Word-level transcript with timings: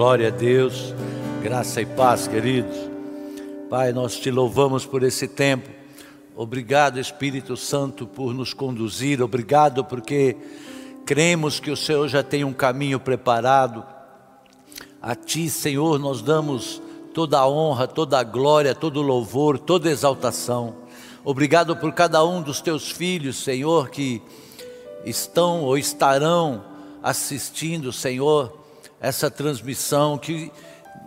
Glória 0.00 0.28
a 0.28 0.30
Deus, 0.30 0.94
graça 1.42 1.82
e 1.82 1.84
paz, 1.84 2.26
queridos. 2.26 2.74
Pai, 3.68 3.92
nós 3.92 4.18
te 4.18 4.30
louvamos 4.30 4.86
por 4.86 5.02
esse 5.02 5.28
tempo. 5.28 5.68
Obrigado, 6.34 6.98
Espírito 6.98 7.54
Santo, 7.54 8.06
por 8.06 8.32
nos 8.32 8.54
conduzir. 8.54 9.20
Obrigado 9.20 9.84
porque 9.84 10.38
cremos 11.04 11.60
que 11.60 11.70
o 11.70 11.76
Senhor 11.76 12.08
já 12.08 12.22
tem 12.22 12.44
um 12.44 12.52
caminho 12.54 12.98
preparado. 12.98 13.84
A 15.02 15.14
Ti, 15.14 15.50
Senhor, 15.50 15.98
nós 15.98 16.22
damos 16.22 16.80
toda 17.12 17.38
a 17.38 17.46
honra, 17.46 17.86
toda 17.86 18.18
a 18.18 18.24
glória, 18.24 18.74
todo 18.74 19.00
o 19.00 19.02
louvor, 19.02 19.58
toda 19.58 19.90
a 19.90 19.92
exaltação. 19.92 20.76
Obrigado 21.22 21.76
por 21.76 21.92
cada 21.92 22.24
um 22.24 22.40
dos 22.40 22.62
Teus 22.62 22.90
filhos, 22.90 23.36
Senhor, 23.36 23.90
que 23.90 24.22
estão 25.04 25.60
ou 25.60 25.76
estarão 25.76 26.64
assistindo, 27.02 27.92
Senhor, 27.92 28.59
essa 29.00 29.30
transmissão, 29.30 30.18
que 30.18 30.52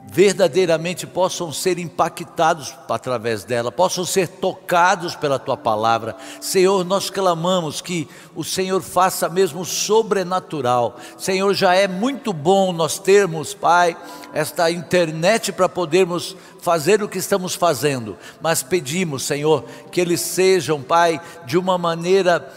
verdadeiramente 0.05 1.08
possam 1.08 1.52
ser 1.52 1.80
impactados 1.80 2.76
através 2.90 3.44
dela, 3.44 3.72
possam 3.72 4.05
ser 4.05 4.27
tocados 4.27 5.16
pela 5.16 5.40
tua 5.40 5.55
palavra. 5.55 6.16
Senhor, 6.41 6.84
nós 6.84 7.09
clamamos 7.09 7.82
que 7.82 8.08
o 8.35 8.44
Senhor 8.44 8.82
faça 8.82 9.30
mesmo 9.30 9.63
sobrenatural. 9.63 10.98
Senhor, 11.18 11.54
já 11.54 11.73
é 11.73 11.88
muito 11.88 12.34
bom 12.34 12.73
nós 12.73 12.99
termos, 12.99 13.54
Pai, 13.54 13.98
esta 14.34 14.70
internet 14.70 15.52
para 15.52 15.70
podermos 15.70 16.35
fazer 16.62 17.02
o 17.02 17.10
que 17.10 17.18
estamos 17.18 17.55
fazendo, 17.55 18.18
mas 18.41 18.63
pedimos, 18.63 19.23
Senhor, 19.23 19.66
que 19.91 19.99
eles 19.99 20.21
sejam, 20.21 20.82
Pai, 20.82 21.20
de 21.46 21.57
uma 21.57 21.77
maneira 21.77 22.48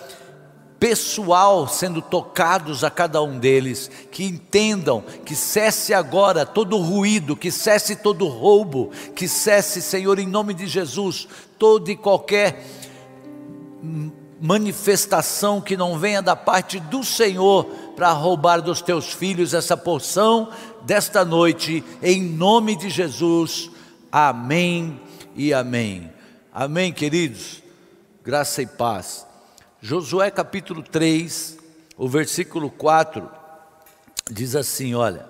pessoal 0.78 1.66
sendo 1.66 2.02
tocados 2.02 2.84
a 2.84 2.90
cada 2.90 3.22
um 3.22 3.38
deles, 3.38 3.90
que 4.10 4.24
entendam 4.24 5.02
que 5.24 5.34
cesse 5.34 5.94
agora 5.94 6.44
todo 6.44 6.76
ruído, 6.78 7.36
que 7.36 7.50
cesse 7.50 7.96
todo 7.96 8.26
roubo, 8.26 8.90
que 9.14 9.26
cesse, 9.26 9.80
Senhor, 9.80 10.18
em 10.18 10.26
nome 10.26 10.54
de 10.54 10.66
Jesus, 10.66 11.26
toda 11.58 11.90
e 11.90 11.96
qualquer 11.96 12.64
manifestação 14.40 15.60
que 15.60 15.76
não 15.76 15.98
venha 15.98 16.20
da 16.20 16.36
parte 16.36 16.78
do 16.78 17.02
Senhor 17.02 17.64
para 17.96 18.12
roubar 18.12 18.60
dos 18.60 18.82
teus 18.82 19.12
filhos 19.12 19.54
essa 19.54 19.76
porção 19.76 20.50
desta 20.82 21.24
noite, 21.24 21.82
em 22.02 22.22
nome 22.22 22.76
de 22.76 22.90
Jesus. 22.90 23.70
Amém 24.12 25.00
e 25.34 25.52
amém. 25.52 26.12
Amém, 26.52 26.92
queridos. 26.92 27.62
Graça 28.22 28.62
e 28.62 28.66
paz. 28.66 29.26
Josué 29.88 30.32
capítulo 30.32 30.82
3, 30.82 31.58
o 31.96 32.08
versículo 32.08 32.68
4, 32.72 33.30
diz 34.28 34.56
assim: 34.56 34.96
olha, 34.96 35.24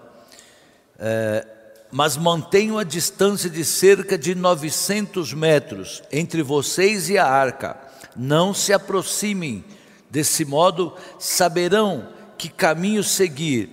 é, 0.98 1.46
mas 1.92 2.16
mantenham 2.16 2.78
a 2.78 2.82
distância 2.82 3.50
de 3.50 3.62
cerca 3.66 4.16
de 4.16 4.34
900 4.34 5.34
metros 5.34 6.02
entre 6.10 6.42
vocês 6.42 7.10
e 7.10 7.18
a 7.18 7.26
arca, 7.26 7.76
não 8.16 8.54
se 8.54 8.72
aproximem, 8.72 9.62
desse 10.08 10.42
modo 10.46 10.94
saberão 11.18 12.08
que 12.38 12.48
caminho 12.48 13.04
seguir, 13.04 13.68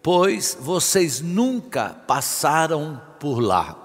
pois 0.00 0.56
vocês 0.60 1.20
nunca 1.20 1.88
passaram 1.88 3.02
por 3.18 3.40
lá. 3.40 3.76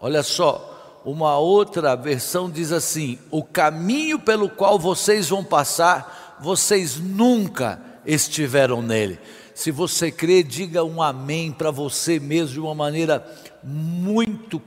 Olha 0.00 0.24
só, 0.24 0.73
uma 1.04 1.36
outra 1.38 1.94
versão 1.94 2.50
diz 2.50 2.72
assim: 2.72 3.18
o 3.30 3.42
caminho 3.42 4.18
pelo 4.18 4.48
qual 4.48 4.78
vocês 4.78 5.28
vão 5.28 5.44
passar, 5.44 6.38
vocês 6.40 6.96
nunca 6.96 7.80
estiveram 8.06 8.80
nele. 8.80 9.18
Se 9.54 9.70
você 9.70 10.10
crê, 10.10 10.42
diga 10.42 10.82
um 10.82 11.00
amém 11.00 11.52
para 11.52 11.70
você 11.70 12.18
mesmo 12.18 12.54
de 12.54 12.60
uma 12.60 12.74
maneira 12.74 13.24
muito 13.62 14.60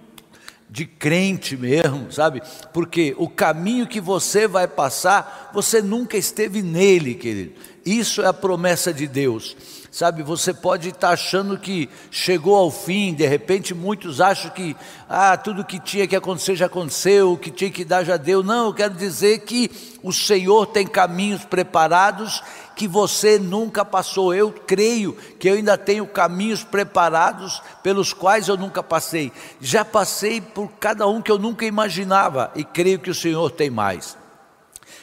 de 0.69 0.85
crente 0.85 1.57
mesmo, 1.57 2.11
sabe? 2.11 2.41
Porque 2.73 3.15
o 3.17 3.27
caminho 3.29 3.87
que 3.87 4.01
você 4.01 4.47
vai 4.47 4.67
passar, 4.67 5.51
você 5.53 5.81
nunca 5.81 6.17
esteve 6.17 6.61
nele, 6.61 7.15
querido. 7.15 7.53
Isso 7.85 8.21
é 8.21 8.27
a 8.27 8.33
promessa 8.33 8.93
de 8.93 9.07
Deus. 9.07 9.55
Sabe, 9.97 10.21
você 10.21 10.53
pode 10.53 10.89
estar 10.89 11.09
achando 11.09 11.57
que 11.57 11.89
chegou 12.11 12.55
ao 12.55 12.69
fim, 12.69 13.15
de 13.15 13.25
repente 13.25 13.73
muitos 13.73 14.21
acham 14.21 14.51
que 14.51 14.77
ah, 15.09 15.35
tudo 15.35 15.65
que 15.65 15.79
tinha 15.79 16.05
que 16.05 16.15
acontecer 16.15 16.55
já 16.55 16.67
aconteceu, 16.67 17.33
o 17.33 17.37
que 17.37 17.49
tinha 17.49 17.71
que 17.71 17.83
dar 17.83 18.03
já 18.03 18.15
deu. 18.15 18.43
Não, 18.43 18.67
eu 18.67 18.73
quero 18.75 18.93
dizer 18.93 19.39
que 19.39 19.97
o 20.03 20.13
Senhor 20.13 20.67
tem 20.67 20.85
caminhos 20.85 21.43
preparados 21.45 22.43
que 22.75 22.87
você 22.87 23.39
nunca 23.39 23.83
passou. 23.83 24.35
Eu 24.35 24.51
creio 24.51 25.17
que 25.39 25.49
eu 25.49 25.55
ainda 25.55 25.75
tenho 25.75 26.05
caminhos 26.05 26.63
preparados 26.63 27.59
pelos 27.81 28.13
quais 28.13 28.47
eu 28.47 28.55
nunca 28.55 28.83
passei. 28.83 29.31
Já 29.59 29.83
passei 29.83 30.39
por 30.39 30.73
cada 30.73 31.07
um 31.07 31.23
que 31.23 31.31
eu 31.31 31.39
nunca 31.39 31.65
imaginava 31.65 32.51
e 32.55 32.63
creio 32.63 32.99
que 32.99 33.09
o 33.09 33.15
Senhor 33.15 33.49
tem 33.49 33.71
mais. 33.71 34.15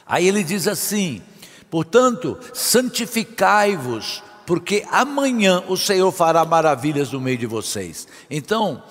Aí 0.06 0.28
ele 0.28 0.44
diz 0.44 0.69
assim: 0.69 1.21
portanto, 1.69 2.38
santificai-vos 2.53 4.22
porque 4.47 4.84
amanhã 4.91 5.62
o 5.69 5.77
Senhor 5.77 6.10
fará 6.12 6.44
maravilhas 6.44 7.12
no 7.12 7.21
meio 7.21 7.38
de 7.38 7.47
vocês. 7.47 8.06
Então, 8.31 8.82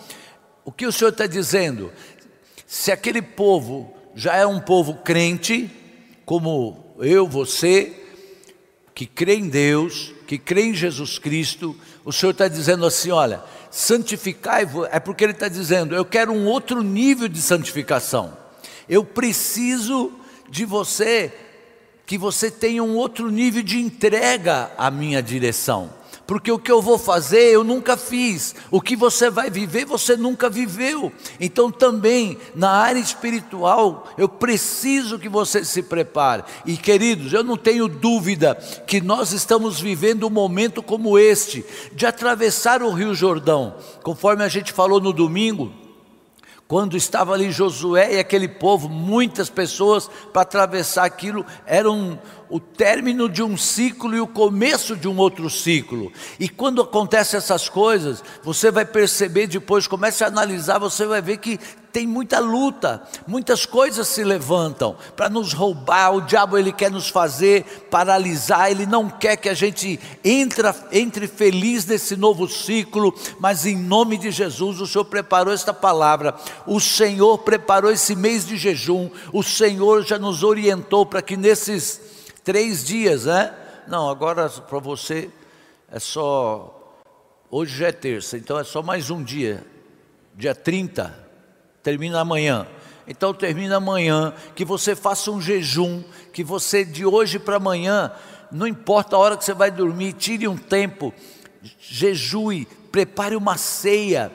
o 0.66 0.72
que 0.72 0.86
o 0.86 0.92
Senhor 0.92 1.12
está 1.12 1.28
dizendo? 1.28 1.92
Se 2.66 2.92
aquele 2.92 3.22
povo 3.22 3.94
já 4.16 4.36
é 4.36 4.46
um 4.46 4.60
povo 4.60 4.96
crente, 4.96 5.70
como 6.26 6.96
eu, 7.00 7.28
você, 7.28 7.94
que 8.96 9.06
crê 9.06 9.36
em 9.36 9.50
Deus, 9.50 10.14
que 10.28 10.38
crê 10.38 10.64
em 10.66 10.74
Jesus 10.74 11.20
Cristo, 11.20 11.76
o 12.06 12.12
Senhor 12.12 12.32
está 12.32 12.48
dizendo 12.48 12.86
assim: 12.86 13.12
olha, 13.12 13.44
santificai-vos, 13.70 14.88
é 14.92 15.00
porque 15.00 15.24
Ele 15.24 15.34
está 15.34 15.48
dizendo, 15.48 15.96
eu 15.96 16.06
quero 16.06 16.32
um 16.32 16.46
outro 16.46 16.82
nível 16.82 17.28
de 17.28 17.42
santificação, 17.42 18.38
eu 18.88 19.04
preciso 19.04 20.12
de 20.50 20.66
você 20.66 21.34
que 22.06 22.18
você 22.18 22.52
tenha 22.52 22.84
um 22.84 22.96
outro 22.96 23.30
nível 23.30 23.64
de 23.64 23.80
entrega 23.80 24.72
à 24.78 24.92
minha 24.92 25.22
direção. 25.22 25.90
Porque 26.26 26.52
o 26.52 26.60
que 26.60 26.72
eu 26.72 26.82
vou 26.82 26.98
fazer 26.98 27.52
eu 27.52 27.64
nunca 27.64 27.98
fiz, 27.98 28.56
o 28.72 28.80
que 28.80 28.96
você 28.96 29.30
vai 29.30 29.50
viver 29.50 29.86
você 29.86 30.16
nunca 30.16 30.50
viveu. 30.50 31.12
Então 31.40 31.70
também 31.70 32.38
na 32.56 32.72
área 32.72 33.00
espiritual 33.00 34.08
eu 34.18 34.30
preciso 34.30 35.20
que 35.20 35.28
você 35.28 35.66
se 35.66 35.84
prepare. 35.84 36.44
E 36.66 36.78
queridos, 36.78 37.34
eu 37.34 37.44
não 37.44 37.58
tenho 37.58 37.90
dúvida 37.90 38.56
que 38.88 39.02
nós 39.02 39.34
estamos 39.34 39.82
vivendo 39.82 40.26
um 40.26 40.30
momento 40.30 40.82
como 40.82 41.20
este, 41.20 41.66
de 41.92 42.06
atravessar 42.06 42.82
o 42.82 42.92
Rio 42.92 43.14
Jordão, 43.14 43.76
conforme 44.02 44.44
a 44.44 44.50
gente 44.50 44.72
falou 44.72 45.02
no 45.02 45.12
domingo 45.12 45.83
quando 46.68 46.96
estava 46.98 47.34
ali 47.34 47.52
Josué 47.52 48.16
e 48.16 48.20
aquele 48.20 48.48
povo, 48.48 48.90
muitas 48.90 49.50
pessoas 49.50 50.10
para 50.32 50.42
atravessar 50.42 51.04
aquilo, 51.04 51.46
era 51.66 51.92
um, 51.92 52.18
o 52.50 52.60
término 52.60 53.28
de 53.30 53.44
um 53.44 53.58
ciclo 53.58 54.16
e 54.16 54.22
o 54.22 54.28
começo 54.28 54.96
de 54.96 55.08
um 55.08 55.18
outro 55.18 55.50
ciclo. 55.50 56.12
E 56.40 56.48
quando 56.48 56.82
acontecem 56.82 57.38
essas 57.38 57.68
coisas, 57.68 58.24
você 58.42 58.72
vai 58.72 58.86
perceber 58.86 59.48
depois, 59.48 59.88
comece 59.88 60.24
a 60.24 60.28
analisar, 60.28 60.80
você 60.80 61.06
vai 61.06 61.22
ver 61.22 61.38
que 61.38 61.60
tem 61.94 62.08
muita 62.08 62.40
luta, 62.40 63.04
muitas 63.28 63.68
coisas 63.68 64.08
se 64.08 64.24
levantam 64.24 64.98
para 65.16 65.30
nos 65.30 65.54
roubar. 65.54 66.16
O 66.16 66.22
diabo 66.22 66.58
ele 66.58 66.74
quer 66.74 66.90
nos 66.90 67.08
fazer 67.08 67.88
paralisar, 67.92 68.72
ele 68.72 68.88
não 68.88 69.08
quer 69.08 69.38
que 69.38 69.48
a 69.48 69.54
gente 69.54 70.00
entre, 70.26 70.64
entre 70.92 71.28
feliz 71.28 71.86
nesse 71.86 72.18
novo 72.18 72.50
ciclo, 72.50 73.14
mas 73.40 73.68
em 73.68 73.78
nome 73.78 74.18
de 74.18 74.32
Jesus, 74.32 74.82
o 74.82 74.88
Senhor 74.88 75.06
preparou 75.06 75.54
esta 75.54 75.72
palavra, 75.72 76.36
o 76.66 76.80
Senhor 76.80 77.38
preparou 77.38 77.92
esse 77.92 78.16
mês 78.16 78.44
de 78.48 78.58
jejum, 78.58 79.12
o 79.32 79.44
Senhor 79.44 80.04
já 80.04 80.18
nos 80.18 80.42
orientou 80.42 81.06
para 81.06 81.22
que 81.22 81.38
nesses 81.38 82.02
três 82.44 82.84
dias, 82.84 83.26
né? 83.26 83.54
Não, 83.88 84.10
agora 84.10 84.50
para 84.50 84.80
você 84.80 85.30
é 85.92 86.00
só. 86.00 86.80
Hoje 87.52 87.78
já 87.78 87.90
é 87.90 87.92
terça, 87.92 88.36
então 88.36 88.58
é 88.58 88.64
só 88.64 88.82
mais 88.82 89.12
um 89.12 89.22
dia, 89.24 89.64
dia 90.36 90.56
30 90.56 91.23
termina 91.84 92.22
amanhã. 92.22 92.66
Então 93.06 93.34
termina 93.34 93.76
amanhã, 93.76 94.34
que 94.56 94.64
você 94.64 94.96
faça 94.96 95.30
um 95.30 95.42
jejum, 95.42 96.02
que 96.32 96.44
você 96.44 96.86
de 96.86 97.06
hoje 97.06 97.38
para 97.38 97.58
amanhã, 97.58 98.12
não 98.50 98.66
importa 98.66 99.16
a 99.16 99.20
hora 99.20 99.38
que 99.38 99.44
você 99.44 99.54
vai 99.54 99.70
dormir, 99.70 100.14
tire 100.14 100.48
um 100.48 100.58
tempo, 100.58 101.14
jejue, 101.80 102.66
prepare 102.92 103.36
uma 103.36 103.58
ceia 103.58 104.32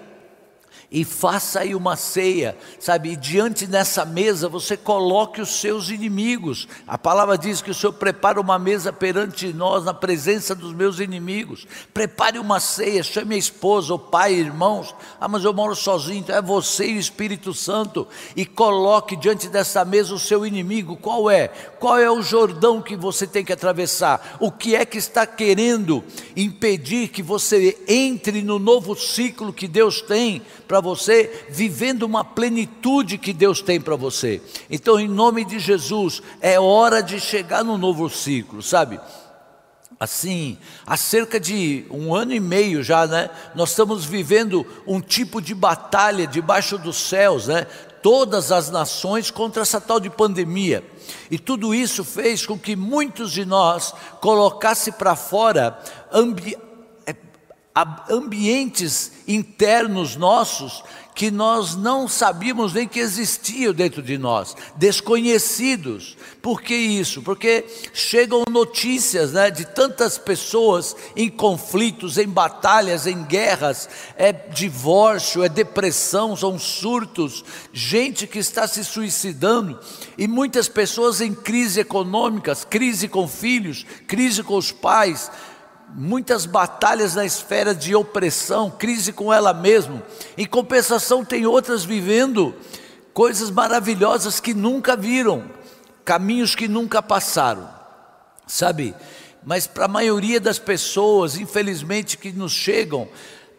e 0.90 1.04
faça 1.04 1.60
aí 1.60 1.74
uma 1.74 1.96
ceia, 1.96 2.56
sabe? 2.80 3.10
E 3.10 3.16
diante 3.16 3.66
dessa 3.66 4.06
mesa 4.06 4.48
você 4.48 4.74
coloque 4.74 5.38
os 5.38 5.60
seus 5.60 5.90
inimigos. 5.90 6.66
A 6.86 6.96
palavra 6.96 7.36
diz 7.36 7.60
que 7.60 7.70
o 7.70 7.74
Senhor 7.74 7.92
prepara 7.92 8.40
uma 8.40 8.58
mesa 8.58 8.90
perante 8.90 9.52
nós, 9.52 9.84
na 9.84 9.92
presença 9.92 10.54
dos 10.54 10.72
meus 10.72 10.98
inimigos. 10.98 11.66
Prepare 11.92 12.38
uma 12.38 12.58
ceia, 12.58 13.02
chame 13.02 13.34
a 13.34 13.38
esposa, 13.38 13.92
o 13.92 13.98
pai, 13.98 14.32
irmãos. 14.34 14.94
Ah, 15.20 15.28
mas 15.28 15.44
eu 15.44 15.52
moro 15.52 15.76
sozinho, 15.76 16.20
então 16.20 16.34
é 16.34 16.40
você 16.40 16.86
e 16.86 16.96
o 16.96 17.00
Espírito 17.00 17.52
Santo. 17.52 18.08
E 18.34 18.46
coloque 18.46 19.14
diante 19.14 19.48
dessa 19.48 19.84
mesa 19.84 20.14
o 20.14 20.18
seu 20.18 20.46
inimigo. 20.46 20.96
Qual 20.96 21.30
é? 21.30 21.48
Qual 21.48 21.98
é 21.98 22.10
o 22.10 22.22
Jordão 22.22 22.80
que 22.80 22.96
você 22.96 23.26
tem 23.26 23.44
que 23.44 23.52
atravessar? 23.52 24.38
O 24.40 24.50
que 24.50 24.74
é 24.74 24.86
que 24.86 24.96
está 24.96 25.26
querendo 25.26 26.02
impedir 26.34 27.08
que 27.08 27.22
você 27.22 27.76
entre 27.86 28.40
no 28.40 28.58
novo 28.58 28.96
ciclo 28.96 29.52
que 29.52 29.68
Deus 29.68 30.00
tem 30.00 30.42
para 30.66 30.77
para 30.80 30.88
você, 30.88 31.46
vivendo 31.50 32.04
uma 32.04 32.24
plenitude 32.24 33.18
que 33.18 33.32
Deus 33.32 33.60
tem 33.60 33.80
para 33.80 33.96
você. 33.96 34.40
Então, 34.70 34.98
em 34.98 35.08
nome 35.08 35.44
de 35.44 35.58
Jesus, 35.58 36.22
é 36.40 36.58
hora 36.58 37.02
de 37.02 37.18
chegar 37.18 37.64
no 37.64 37.76
novo 37.76 38.08
ciclo, 38.08 38.62
sabe? 38.62 39.00
Assim, 40.00 40.56
há 40.86 40.96
cerca 40.96 41.40
de 41.40 41.84
um 41.90 42.14
ano 42.14 42.32
e 42.32 42.38
meio 42.38 42.84
já, 42.84 43.06
né? 43.06 43.30
Nós 43.56 43.70
estamos 43.70 44.04
vivendo 44.04 44.64
um 44.86 45.00
tipo 45.00 45.42
de 45.42 45.54
batalha 45.54 46.24
debaixo 46.24 46.78
dos 46.78 46.96
céus, 46.96 47.48
né? 47.48 47.66
Todas 48.00 48.52
as 48.52 48.70
nações 48.70 49.28
contra 49.28 49.62
essa 49.62 49.80
tal 49.80 49.98
de 49.98 50.08
pandemia. 50.08 50.84
E 51.28 51.36
tudo 51.36 51.74
isso 51.74 52.04
fez 52.04 52.46
com 52.46 52.56
que 52.56 52.76
muitos 52.76 53.32
de 53.32 53.44
nós 53.44 53.92
colocasse 54.20 54.92
para 54.92 55.16
fora 55.16 55.76
ambientes 58.08 59.12
internos 59.26 60.16
nossos 60.16 60.82
que 61.18 61.32
nós 61.32 61.74
não 61.74 62.06
sabíamos 62.06 62.72
nem 62.72 62.86
que 62.86 63.00
existiam 63.00 63.72
dentro 63.72 64.00
de 64.00 64.16
nós, 64.16 64.54
desconhecidos. 64.76 66.16
Por 66.40 66.62
que 66.62 66.76
isso? 66.76 67.22
Porque 67.22 67.64
chegam 67.92 68.44
notícias 68.48 69.32
né, 69.32 69.50
de 69.50 69.64
tantas 69.64 70.16
pessoas 70.16 70.94
em 71.16 71.28
conflitos, 71.28 72.18
em 72.18 72.28
batalhas, 72.28 73.04
em 73.04 73.24
guerras, 73.24 73.88
é 74.16 74.32
divórcio, 74.32 75.42
é 75.42 75.48
depressão, 75.48 76.36
são 76.36 76.56
surtos, 76.56 77.44
gente 77.72 78.24
que 78.24 78.38
está 78.38 78.68
se 78.68 78.84
suicidando 78.84 79.76
e 80.16 80.28
muitas 80.28 80.68
pessoas 80.68 81.20
em 81.20 81.34
crise 81.34 81.80
econômicas, 81.80 82.64
crise 82.64 83.08
com 83.08 83.26
filhos, 83.26 83.84
crise 84.06 84.44
com 84.44 84.56
os 84.56 84.70
pais 84.70 85.32
muitas 85.94 86.46
batalhas 86.46 87.14
na 87.14 87.24
esfera 87.24 87.74
de 87.74 87.94
opressão, 87.94 88.70
crise 88.70 89.12
com 89.12 89.32
ela 89.32 89.52
mesma. 89.52 90.02
Em 90.36 90.46
compensação, 90.46 91.24
tem 91.24 91.46
outras 91.46 91.84
vivendo 91.84 92.54
coisas 93.12 93.50
maravilhosas 93.50 94.38
que 94.38 94.54
nunca 94.54 94.96
viram, 94.96 95.50
caminhos 96.04 96.54
que 96.54 96.68
nunca 96.68 97.02
passaram, 97.02 97.68
sabe? 98.46 98.94
Mas 99.44 99.66
para 99.66 99.86
a 99.86 99.88
maioria 99.88 100.40
das 100.40 100.58
pessoas, 100.58 101.36
infelizmente, 101.36 102.16
que 102.16 102.32
nos 102.32 102.52
chegam, 102.52 103.08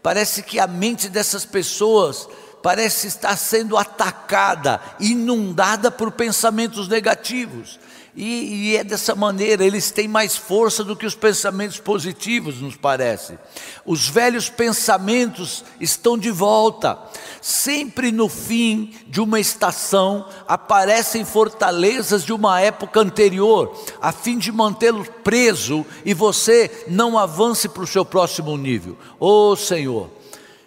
parece 0.02 0.44
que 0.44 0.60
a 0.60 0.68
mente 0.68 1.10
dessas 1.10 1.46
pessoas 1.46 2.28
parece 2.62 3.08
estar 3.08 3.36
sendo 3.38 3.78
atacada, 3.78 4.81
inundada 5.00 5.90
por 5.90 6.12
pensamentos 6.12 6.88
negativos. 6.88 7.80
E, 8.21 8.71
e, 8.71 8.75
é 8.75 8.83
dessa 8.83 9.16
maneira, 9.16 9.63
eles 9.63 9.92
têm 9.92 10.06
mais 10.06 10.36
força 10.36 10.83
do 10.83 10.94
que 10.94 11.06
os 11.06 11.16
pensamentos 11.16 11.80
positivos, 11.80 12.60
nos 12.60 12.75
parece. 12.75 13.39
Os 13.86 14.10
velhos 14.10 14.50
pensamentos 14.50 15.63
estão 15.80 16.18
de 16.18 16.30
volta. 16.30 17.00
Sempre 17.42 18.12
no 18.12 18.27
fim 18.27 18.94
de 19.07 19.21
uma 19.21 19.39
estação 19.39 20.27
aparecem 20.45 21.24
fortalezas 21.24 22.25
de 22.25 22.33
uma 22.33 22.60
época 22.60 23.00
anterior, 23.00 23.74
a 24.01 24.12
fim 24.12 24.38
de 24.38 24.51
mantê-lo 24.51 25.06
preso 25.24 25.86
e 26.04 26.13
você 26.13 26.86
não 26.89 27.18
avance 27.18 27.69
para 27.69 27.83
o 27.83 27.88
seu 27.88 28.04
próximo 28.04 28.57
nível. 28.57 28.98
Ô 29.18 29.51
oh, 29.51 29.56
Senhor, 29.56 30.10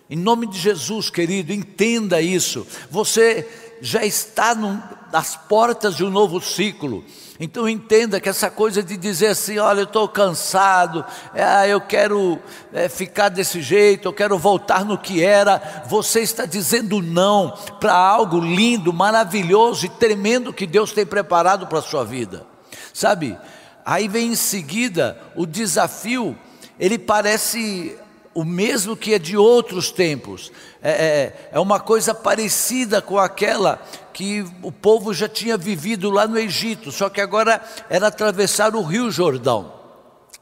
em 0.08 0.16
nome 0.16 0.46
de 0.46 0.58
Jesus, 0.58 1.10
querido, 1.10 1.52
entenda 1.52 2.18
isso. 2.22 2.66
Você 2.90 3.46
já 3.82 4.06
está 4.06 4.54
no, 4.54 4.82
nas 5.12 5.36
portas 5.36 5.94
de 5.94 6.02
um 6.02 6.08
novo 6.10 6.40
ciclo. 6.40 7.04
Então 7.44 7.68
entenda 7.68 8.20
que 8.20 8.28
essa 8.28 8.48
coisa 8.48 8.84
de 8.84 8.96
dizer 8.96 9.26
assim, 9.26 9.58
olha, 9.58 9.80
eu 9.80 9.84
estou 9.84 10.08
cansado, 10.08 11.04
é, 11.34 11.68
eu 11.68 11.80
quero 11.80 12.38
é, 12.72 12.88
ficar 12.88 13.30
desse 13.30 13.60
jeito, 13.60 14.06
eu 14.06 14.12
quero 14.12 14.38
voltar 14.38 14.84
no 14.84 14.96
que 14.96 15.24
era, 15.24 15.82
você 15.88 16.20
está 16.20 16.46
dizendo 16.46 17.02
não 17.02 17.52
para 17.80 17.94
algo 17.96 18.38
lindo, 18.38 18.92
maravilhoso 18.92 19.86
e 19.86 19.88
tremendo 19.88 20.52
que 20.52 20.68
Deus 20.68 20.92
tem 20.92 21.04
preparado 21.04 21.66
para 21.66 21.80
a 21.80 21.82
sua 21.82 22.04
vida. 22.04 22.46
Sabe? 22.94 23.36
Aí 23.84 24.06
vem 24.06 24.28
em 24.28 24.36
seguida 24.36 25.18
o 25.34 25.44
desafio, 25.44 26.38
ele 26.78 26.96
parece 26.96 27.98
o 28.34 28.44
mesmo 28.44 28.96
que 28.96 29.14
é 29.14 29.18
de 29.18 29.36
outros 29.36 29.90
tempos, 29.90 30.50
é, 30.82 30.90
é, 30.90 31.50
é, 31.52 31.60
uma 31.60 31.78
coisa 31.78 32.14
parecida 32.14 33.02
com 33.02 33.18
aquela 33.18 33.82
que 34.12 34.44
o 34.62 34.72
povo 34.72 35.12
já 35.12 35.28
tinha 35.28 35.56
vivido 35.56 36.10
lá 36.10 36.26
no 36.26 36.38
Egito, 36.38 36.90
só 36.90 37.08
que 37.08 37.20
agora 37.20 37.62
era 37.88 38.06
atravessar 38.06 38.74
o 38.74 38.82
Rio 38.82 39.10
Jordão, 39.10 39.72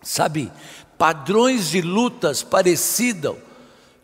sabe? 0.02 0.52
Padrões 0.96 1.70
de 1.70 1.80
lutas 1.80 2.42
parecidas, 2.42 3.34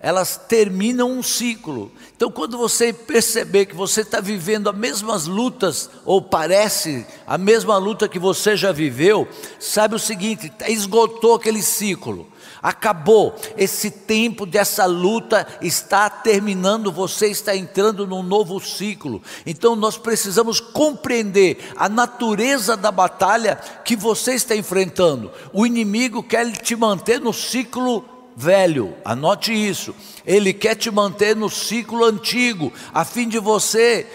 elas 0.01 0.37
terminam 0.37 1.11
um 1.11 1.23
ciclo. 1.23 1.91
Então, 2.15 2.31
quando 2.31 2.59
você 2.59 2.93
perceber 2.93 3.67
que 3.67 3.75
você 3.75 4.03
está 4.03 4.21
vivendo 4.21 4.69
as 4.69 4.77
mesmas 4.77 5.27
lutas, 5.27 5.91
ou 6.05 6.23
parece 6.23 7.07
a 7.27 7.37
mesma 7.37 7.77
luta 7.77 8.09
que 8.09 8.19
você 8.19 8.57
já 8.57 8.73
viveu, 8.73 9.29
sabe 9.59 9.95
o 9.95 9.99
seguinte: 9.99 10.53
esgotou 10.69 11.35
aquele 11.35 11.63
ciclo 11.63 12.31
acabou. 12.67 13.37
Esse 13.57 13.93
tempo 13.93 14.45
dessa 14.45 14.87
luta 14.87 15.47
está 15.63 16.11
terminando, 16.11 16.91
você 16.91 17.29
está 17.29 17.55
entrando 17.55 18.05
num 18.09 18.25
novo 18.25 18.59
ciclo. 18.59 19.23
Então 19.47 19.77
nós 19.77 19.97
precisamos 19.97 20.59
compreender 20.59 21.59
a 21.77 21.89
natureza 21.89 22.77
da 22.77 22.91
batalha 22.91 23.55
que 23.85 23.95
você 23.95 24.33
está 24.35 24.57
enfrentando. 24.57 25.31
O 25.53 25.65
inimigo 25.65 26.25
quer 26.25 26.51
te 26.51 26.75
manter 26.75 27.21
no 27.21 27.33
ciclo 27.33 28.05
velho, 28.37 28.95
anote 29.05 29.53
isso. 29.53 29.95
Ele 30.27 30.53
quer 30.53 30.75
te 30.75 30.91
manter 30.91 31.37
no 31.37 31.49
ciclo 31.49 32.05
antigo, 32.05 32.73
a 32.93 33.05
fim 33.05 33.29
de 33.29 33.39
você 33.39 34.07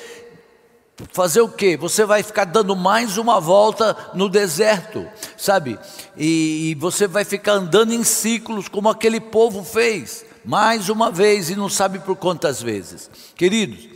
fazer 1.12 1.42
o 1.42 1.50
quê? 1.50 1.78
Você 1.78 2.06
vai 2.06 2.24
ficar 2.24 2.46
dando 2.46 2.76
mais 2.76 3.18
uma 3.18 3.40
volta 3.40 3.96
no 4.14 4.30
deserto, 4.30 5.08
sabe? 5.38 5.80
E, 6.18 6.72
e, 6.72 6.76
você 6.76 7.08
vai 7.08 7.24
ficar 7.24 7.54
andando 7.54 7.94
em 7.94 8.04
ciclos 8.04 8.68
como 8.68 8.90
aquele 8.90 9.20
povo 9.20 9.64
fez, 9.64 10.26
mais 10.44 10.90
uma 10.90 11.12
vez 11.12 11.50
e 11.50 11.56
não 11.56 11.70
sabe 11.70 12.00
por 12.00 12.16
quantas 12.16 12.62
vezes. 12.62 13.10
Queridos, 13.36 13.90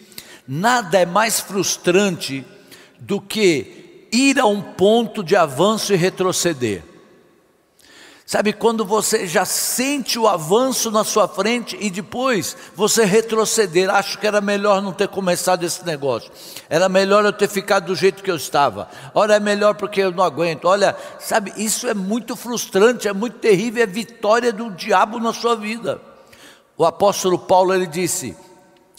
nada 0.47 0.99
é 0.99 1.05
mais 1.05 1.39
frustrante 1.39 2.45
do 2.99 3.19
que 3.19 4.07
ir 4.11 4.39
a 4.39 4.45
um 4.45 4.61
ponto 4.61 5.23
de 5.23 5.35
avanço 5.35 5.93
e 5.93 5.97
retroceder. 5.97 6.94
Sabe 8.25 8.53
quando 8.53 8.83
você 8.83 9.27
já 9.27 9.45
sente 9.45 10.17
o 10.17 10.27
avanço 10.27 10.89
na 10.89 11.03
sua 11.03 11.27
frente 11.27 11.77
e 11.79 11.91
depois 11.91 12.57
você 12.75 13.05
retroceder, 13.05 13.87
acho 13.87 14.17
que 14.17 14.25
era 14.25 14.41
melhor 14.41 14.81
não 14.81 14.91
ter 14.91 15.07
começado 15.07 15.63
esse 15.63 15.85
negócio. 15.85 16.31
Era 16.67 16.89
melhor 16.89 17.23
eu 17.23 17.31
ter 17.31 17.47
ficado 17.47 17.85
do 17.85 17.95
jeito 17.95 18.23
que 18.23 18.31
eu 18.31 18.35
estava. 18.35 18.89
Olha, 19.13 19.33
é 19.33 19.39
melhor 19.39 19.75
porque 19.75 20.01
eu 20.01 20.11
não 20.11 20.23
aguento. 20.23 20.65
Olha, 20.65 20.97
sabe, 21.19 21.53
isso 21.55 21.87
é 21.87 21.93
muito 21.93 22.35
frustrante, 22.35 23.07
é 23.07 23.13
muito 23.13 23.37
terrível, 23.37 23.83
é 23.83 23.85
vitória 23.85 24.51
do 24.51 24.71
diabo 24.71 25.19
na 25.19 25.31
sua 25.31 25.55
vida. 25.55 26.01
O 26.75 26.83
apóstolo 26.83 27.37
Paulo 27.37 27.75
ele 27.75 27.85
disse: 27.85 28.35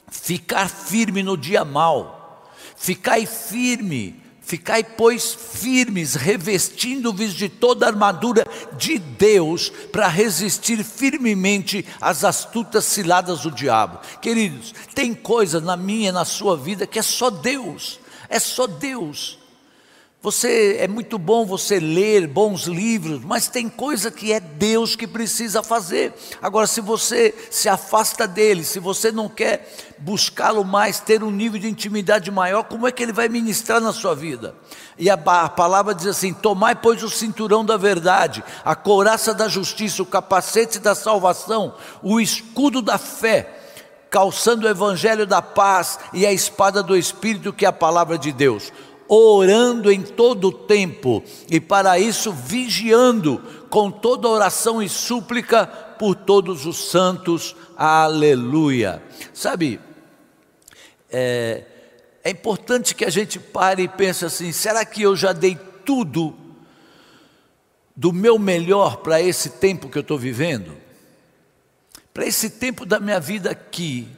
"Ficar 0.08 0.70
firme 0.70 1.24
no 1.24 1.36
dia 1.36 1.64
mal. 1.64 2.46
Ficai 2.76 3.26
firme 3.26 4.22
Ficai, 4.46 4.84
pois, 4.84 5.34
firmes, 5.34 6.14
revestindo-vos 6.14 7.34
de 7.34 7.48
toda 7.48 7.84
a 7.84 7.88
armadura 7.88 8.46
de 8.78 8.96
Deus, 8.96 9.72
para 9.90 10.06
resistir 10.06 10.84
firmemente 10.84 11.84
às 12.00 12.22
astutas 12.22 12.84
ciladas 12.84 13.40
do 13.40 13.50
diabo. 13.50 13.98
Queridos, 14.22 14.72
tem 14.94 15.12
coisa 15.14 15.60
na 15.60 15.76
minha, 15.76 16.12
na 16.12 16.24
sua 16.24 16.56
vida, 16.56 16.86
que 16.86 16.96
é 16.96 17.02
só 17.02 17.28
Deus, 17.28 17.98
é 18.28 18.38
só 18.38 18.68
Deus. 18.68 19.36
Você 20.26 20.78
é 20.80 20.88
muito 20.88 21.18
bom 21.18 21.47
você 21.47 21.78
ler 21.78 22.26
bons 22.26 22.62
livros, 22.62 23.25
mas 23.25 23.47
tem 23.47 23.68
coisa 23.68 24.11
que 24.11 24.33
é 24.33 24.40
Deus 24.40 24.97
que 24.97 25.06
precisa 25.06 25.62
fazer. 25.62 26.12
Agora, 26.42 26.66
se 26.66 26.80
você 26.80 27.33
se 27.49 27.68
afasta 27.68 28.26
dele, 28.26 28.64
se 28.64 28.80
você 28.80 29.12
não 29.12 29.28
quer 29.28 29.73
buscá-lo 29.99 30.64
mais, 30.64 30.99
ter 30.99 31.23
um 31.23 31.30
nível 31.30 31.61
de 31.61 31.68
intimidade 31.68 32.28
maior, 32.28 32.64
como 32.64 32.88
é 32.88 32.90
que 32.90 33.04
ele 33.04 33.12
vai 33.12 33.28
ministrar 33.28 33.80
na 33.80 33.92
sua 33.92 34.16
vida? 34.16 34.56
E 34.99 35.09
a, 35.09 35.14
a 35.14 35.49
palavra 35.49 35.95
diz 35.95 36.09
assim: 36.09 36.35
Tomai, 36.35 36.75
pois, 36.75 37.04
o 37.04 37.09
cinturão 37.09 37.64
da 37.64 37.76
verdade, 37.76 38.42
a 38.64 38.75
couraça 38.75 39.33
da 39.33 39.47
justiça, 39.47 40.02
o 40.02 40.06
capacete 40.06 40.80
da 40.80 40.97
salvação, 40.97 41.76
o 42.02 42.21
escudo 42.21 42.83
da 42.83 42.99
fé 42.99 43.62
calçando 44.11 44.66
o 44.66 44.71
evangelho 44.71 45.26
da 45.26 45.42
paz 45.42 45.99
e 46.12 46.25
a 46.25 46.33
espada 46.33 46.83
do 46.83 46.97
Espírito, 46.97 47.52
que 47.52 47.64
é 47.64 47.68
a 47.68 47.73
palavra 47.73 48.16
de 48.16 48.33
Deus, 48.33 48.73
orando 49.08 49.90
em 49.90 50.02
todo 50.02 50.48
o 50.48 50.52
tempo, 50.52 51.22
e 51.50 51.60
para 51.60 51.98
isso 51.98 52.32
vigiando 52.32 53.42
com 53.70 53.90
toda 53.90 54.28
oração 54.28 54.82
e 54.82 54.88
súplica 54.88 55.66
por 55.66 56.14
todos 56.14 56.66
os 56.66 56.90
santos. 56.90 57.54
Aleluia. 57.76 59.02
Sabe, 59.32 59.80
é, 61.10 61.64
é 62.25 62.30
importante 62.30 62.94
que 62.94 63.04
a 63.04 63.10
gente 63.10 63.38
pare 63.38 63.84
e 63.84 63.88
pense 63.88 64.25
assim: 64.25 64.52
será 64.52 64.84
que 64.84 65.02
eu 65.02 65.14
já 65.14 65.32
dei 65.32 65.58
tudo 65.84 66.34
do 67.94 68.12
meu 68.12 68.38
melhor 68.38 68.98
para 68.98 69.20
esse 69.20 69.50
tempo 69.50 69.88
que 69.88 69.98
eu 69.98 70.02
estou 70.02 70.18
vivendo? 70.18 70.76
Para 72.12 72.26
esse 72.26 72.50
tempo 72.50 72.86
da 72.86 72.98
minha 72.98 73.20
vida 73.20 73.50
aqui, 73.50 74.08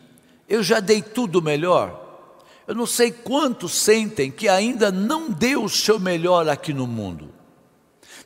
eu 0.48 0.62
já 0.62 0.80
dei 0.80 1.02
tudo 1.02 1.42
melhor? 1.42 2.07
Eu 2.68 2.74
não 2.74 2.84
sei 2.84 3.10
quantos 3.10 3.72
sentem 3.72 4.30
que 4.30 4.46
ainda 4.46 4.92
não 4.92 5.30
deu 5.30 5.64
o 5.64 5.70
seu 5.70 5.98
melhor 5.98 6.46
aqui 6.50 6.74
no 6.74 6.86
mundo. 6.86 7.32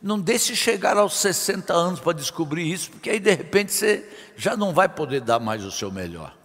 Não 0.02 0.18
deixe 0.18 0.56
chegar 0.56 0.96
aos 0.96 1.14
60 1.18 1.72
anos 1.72 2.00
para 2.00 2.12
descobrir 2.12 2.68
isso, 2.68 2.90
porque 2.90 3.08
aí 3.08 3.20
de 3.20 3.32
repente 3.32 3.72
você 3.72 4.04
já 4.36 4.56
não 4.56 4.74
vai 4.74 4.88
poder 4.88 5.20
dar 5.20 5.38
mais 5.38 5.64
o 5.64 5.70
seu 5.70 5.92
melhor. 5.92 6.36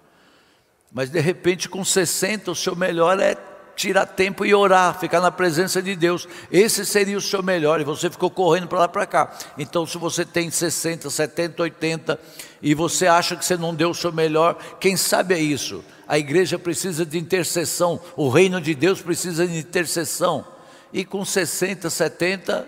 Mas 0.93 1.09
de 1.09 1.19
repente 1.19 1.67
com 1.67 1.83
60 1.83 2.51
o 2.51 2.55
seu 2.55 2.75
melhor 2.75 3.19
é 3.19 3.35
tirar 3.75 4.05
tempo 4.05 4.45
e 4.45 4.53
orar, 4.53 4.99
ficar 4.99 5.19
na 5.19 5.31
presença 5.31 5.81
de 5.81 5.95
Deus. 5.95 6.27
Esse 6.51 6.85
seria 6.85 7.17
o 7.17 7.21
seu 7.21 7.41
melhor, 7.41 7.81
e 7.81 7.83
você 7.83 8.11
ficou 8.11 8.29
correndo 8.29 8.67
para 8.67 8.79
lá 8.79 8.87
para 8.87 9.07
cá. 9.07 9.33
Então, 9.57 9.87
se 9.87 9.97
você 9.97 10.23
tem 10.23 10.51
60, 10.51 11.09
70, 11.09 11.63
80 11.63 12.19
e 12.61 12.75
você 12.75 13.07
acha 13.07 13.35
que 13.35 13.43
você 13.43 13.57
não 13.57 13.73
deu 13.73 13.89
o 13.89 13.95
seu 13.95 14.11
melhor, 14.11 14.55
quem 14.79 14.95
sabe 14.95 15.33
é 15.33 15.39
isso. 15.39 15.83
A 16.07 16.17
igreja 16.17 16.57
precisa 16.57 17.05
de 17.05 17.17
intercessão, 17.17 17.99
o 18.15 18.29
reino 18.29 18.61
de 18.61 18.73
Deus 18.73 19.01
precisa 19.01 19.45
de 19.45 19.57
intercessão. 19.57 20.45
E 20.93 21.03
com 21.03 21.25
60, 21.25 21.89
70, 21.89 22.67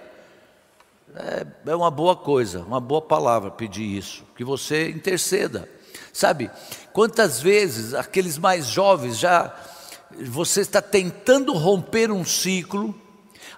é, 1.16 1.46
é 1.68 1.76
uma 1.76 1.90
boa 1.90 2.16
coisa, 2.16 2.60
uma 2.62 2.80
boa 2.80 3.02
palavra 3.02 3.50
pedir 3.50 3.98
isso, 3.98 4.26
que 4.36 4.44
você 4.44 4.90
interceda. 4.90 5.70
Sabe, 6.12 6.52
quantas 6.92 7.42
vezes 7.42 7.94
aqueles 7.94 8.38
mais 8.38 8.66
jovens 8.66 9.18
já, 9.18 9.56
você 10.26 10.62
está 10.62 10.82
tentando 10.82 11.54
romper 11.54 12.12
um 12.12 12.26
ciclo, 12.26 12.94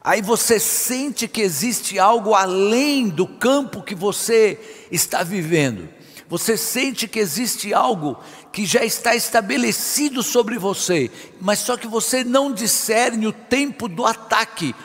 aí 0.03 0.21
você 0.21 0.59
sente 0.59 1.27
que 1.27 1.41
existe 1.41 1.97
algo 1.97 2.33
além 2.33 3.09
do 3.09 3.27
campo 3.27 3.81
que 3.81 3.95
você 3.95 4.59
está 4.91 5.23
vivendo, 5.23 5.89
você 6.29 6.55
sente 6.55 7.07
que 7.07 7.19
existe 7.19 7.73
algo 7.73 8.17
que 8.51 8.65
já 8.65 8.83
está 8.83 9.15
estabelecido 9.15 10.21
sobre 10.21 10.57
você, 10.57 11.09
mas 11.39 11.59
só 11.59 11.77
que 11.77 11.87
você 11.87 12.23
não 12.23 12.51
discerne 12.51 13.27
o 13.27 13.31
tempo 13.31 13.87
do 13.87 14.05
ataque, 14.05 14.75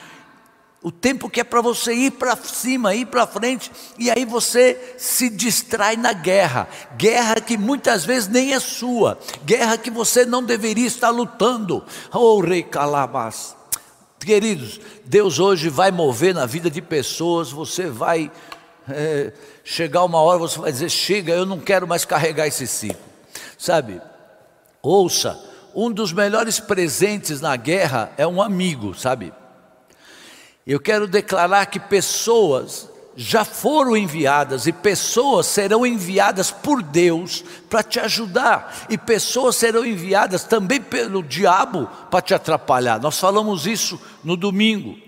o 0.83 0.93
tempo 0.93 1.29
que 1.29 1.41
é 1.41 1.45
para 1.45 1.61
você 1.61 1.93
ir 1.93 2.13
para 2.13 2.37
cima, 2.37 2.95
ir 2.95 3.07
para 3.07 3.27
frente, 3.27 3.73
e 3.99 4.09
aí 4.09 4.25
você 4.25 4.95
se 4.97 5.29
distrai 5.29 5.97
na 5.97 6.13
guerra, 6.13 6.69
guerra 6.97 7.41
que 7.41 7.59
muitas 7.59 8.05
vezes 8.05 8.29
nem 8.29 8.55
é 8.55 8.61
sua, 8.61 9.19
guerra 9.45 9.77
que 9.77 9.91
você 9.91 10.25
não 10.25 10.45
deveria 10.45 10.87
estar 10.87 11.11
lutando. 11.11 11.85
Oh, 12.13 12.41
rei 12.41 12.63
calabas. 12.63 13.57
Queridos, 14.21 14.81
Deus 15.05 15.39
hoje 15.39 15.69
vai 15.69 15.91
mover 15.91 16.35
na 16.35 16.47
vida 16.47 16.71
de 16.71 16.81
pessoas, 16.81 17.51
você 17.51 17.89
vai 17.89 18.31
é, 18.89 19.33
chegar 19.65 20.05
uma 20.05 20.21
hora, 20.21 20.39
você 20.39 20.59
vai 20.59 20.73
dizer: 20.73 20.89
chega, 20.89 21.33
eu 21.33 21.47
não 21.47 21.59
quero 21.59 21.87
mais 21.87 22.05
carregar 22.05 22.47
esse 22.47 22.67
ciclo, 22.67 23.01
sabe? 23.59 24.01
Ouça, 24.83 25.39
um 25.75 25.91
dos 25.91 26.13
melhores 26.13 26.59
presentes 26.59 27.41
na 27.41 27.57
guerra 27.57 28.13
é 28.17 28.27
um 28.27 28.41
amigo, 28.41 28.95
sabe? 28.95 29.33
Eu 30.67 30.81
quero 30.81 31.07
declarar 31.07 31.67
que 31.67 31.79
pessoas 31.79 32.89
já 33.17 33.45
foram 33.45 33.97
enviadas 33.97 34.67
e 34.67 34.73
pessoas 34.73 35.47
serão 35.47 35.87
enviadas 35.87 36.51
por 36.51 36.83
Deus 36.83 37.43
para 37.69 37.83
te 37.83 37.99
ajudar, 37.99 38.87
e 38.91 38.99
pessoas 38.99 39.57
serão 39.57 39.87
enviadas 39.87 40.45
também 40.45 40.81
pelo 40.81 41.23
diabo 41.23 41.89
para 42.11 42.21
te 42.21 42.35
atrapalhar. 42.35 43.01
Nós 43.01 43.19
falamos 43.19 43.67
isso 43.67 44.01
no 44.23 44.37
domingo, 44.37 44.99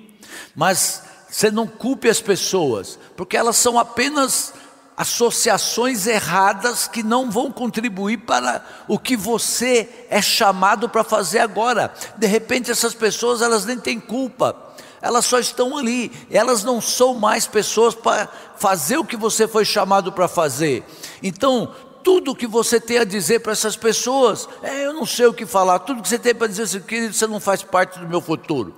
mas 0.57 1.03
você 1.29 1.51
não 1.51 1.67
culpe 1.67 2.09
as 2.09 2.21
pessoas, 2.21 2.99
porque 3.15 3.37
elas 3.37 3.57
são 3.57 3.79
apenas 3.79 4.55
associações 4.99 6.09
erradas 6.09 6.89
que 6.89 7.05
não 7.05 7.31
vão 7.31 7.53
contribuir 7.53 8.19
para 8.19 8.65
o 8.89 8.99
que 8.99 9.17
você 9.17 9.89
é 10.11 10.21
chamado 10.21 10.89
para 10.89 11.05
fazer 11.05 11.39
agora. 11.39 11.93
De 12.17 12.27
repente 12.27 12.71
essas 12.71 12.95
pessoas 12.95 13.41
elas 13.41 13.65
nem 13.65 13.79
têm 13.79 14.01
culpa 14.01 14.69
elas 15.01 15.27
só 15.27 15.39
estão 15.39 15.77
ali, 15.79 16.11
elas 16.29 16.65
não 16.65 16.81
são 16.81 17.15
mais 17.15 17.47
pessoas 17.47 17.95
para 17.95 18.29
fazer 18.57 18.99
o 18.99 19.05
que 19.05 19.17
você 19.17 19.47
foi 19.47 19.65
chamado 19.65 20.13
para 20.13 20.27
fazer. 20.27 20.83
Então, 21.23 21.73
tudo 22.03 22.35
que 22.35 22.47
você 22.47 22.81
tem 22.81 22.99
a 22.99 23.05
dizer 23.05 23.41
para 23.41 23.53
essas 23.53 23.77
pessoas, 23.77 24.49
é, 24.63 24.87
eu 24.87 24.93
não 24.93 25.07
sei 25.07 25.27
o 25.27 25.33
que 25.33 25.47
falar, 25.47 25.79
tudo 25.81 26.03
que 26.03 26.09
você 26.09 26.19
tem 26.19 26.35
para 26.35 26.47
dizer, 26.47 26.63
assim, 26.63 26.81
querido, 26.81 27.15
você 27.15 27.27
não 27.27 27.39
faz 27.39 27.63
parte 27.63 27.99
do 27.99 28.09
meu 28.09 28.21
futuro. 28.21 28.75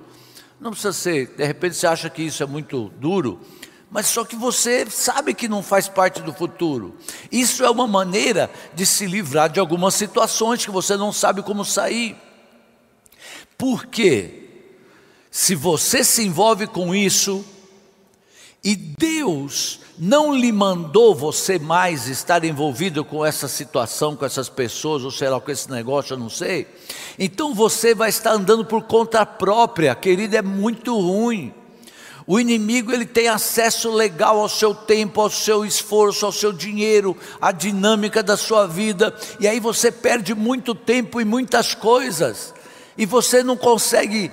Não 0.61 0.73
precisa 0.73 0.93
ser, 0.93 1.29
de 1.29 1.45
repente 1.45 1.77
você 1.77 1.87
acha 1.87 2.11
que 2.11 2.23
isso 2.23 2.43
é 2.43 2.47
muito 2.47 2.93
duro, 2.99 3.41
mas 3.91 4.07
só 4.07 4.25
que 4.25 4.37
você 4.37 4.89
sabe 4.89 5.35
que 5.35 5.49
não 5.49 5.63
faz 5.63 5.89
parte 5.89 6.23
do 6.23 6.33
futuro. 6.33 6.97
Isso 7.31 7.65
é 7.65 7.71
uma 7.71 7.89
maneira 7.89 8.49
de 8.73 8.87
se 8.87 9.05
livrar 9.05 9.51
de 9.51 9.59
algumas 9.59 9.95
situações 9.95 10.65
que 10.65 10.71
você 10.71 10.97
não 10.97 11.13
sabe 11.13 11.43
como 11.43 11.65
sair. 11.65 12.17
Por 13.59 13.87
quê? 13.87 14.49
Se 15.31 15.55
você 15.55 16.05
se 16.05 16.25
envolve 16.25 16.69
com 16.69 16.95
isso 16.95 17.45
e 18.63 18.77
Deus 18.77 19.81
não 19.99 20.35
lhe 20.35 20.53
mandou 20.53 21.15
você 21.15 21.59
mais 21.59 22.07
estar 22.07 22.45
envolvido 22.45 23.05
com 23.05 23.25
essa 23.25 23.49
situação, 23.49 24.15
com 24.15 24.25
essas 24.25 24.49
pessoas, 24.49 25.03
ou 25.03 25.11
sei 25.11 25.29
lá, 25.29 25.41
com 25.41 25.51
esse 25.51 25.71
negócio, 25.71 26.15
eu 26.15 26.19
não 26.19 26.31
sei, 26.31 26.67
então 27.19 27.55
você 27.55 27.95
vai 27.95 28.09
estar 28.09 28.33
andando 28.33 28.65
por 28.65 28.83
conta 28.85 29.27
própria, 29.27 29.95
querido, 29.95 30.37
é 30.37 30.43
muito 30.43 30.99
ruim. 30.99 31.55
O 32.31 32.39
inimigo 32.39 32.93
ele 32.93 33.07
tem 33.07 33.27
acesso 33.27 33.91
legal 33.91 34.39
ao 34.39 34.49
seu 34.49 34.73
tempo, 34.73 35.21
ao 35.21 35.29
seu 35.29 35.65
esforço, 35.65 36.25
ao 36.25 36.31
seu 36.31 36.53
dinheiro, 36.53 37.17
à 37.41 37.51
dinâmica 37.51 38.23
da 38.23 38.37
sua 38.37 38.69
vida, 38.69 39.13
e 39.41 39.49
aí 39.49 39.59
você 39.59 39.91
perde 39.91 40.33
muito 40.33 40.73
tempo 40.73 41.21
e 41.21 41.25
muitas 41.25 41.75
coisas, 41.75 42.55
e 42.97 43.05
você 43.05 43.43
não 43.43 43.57
consegue 43.57 44.31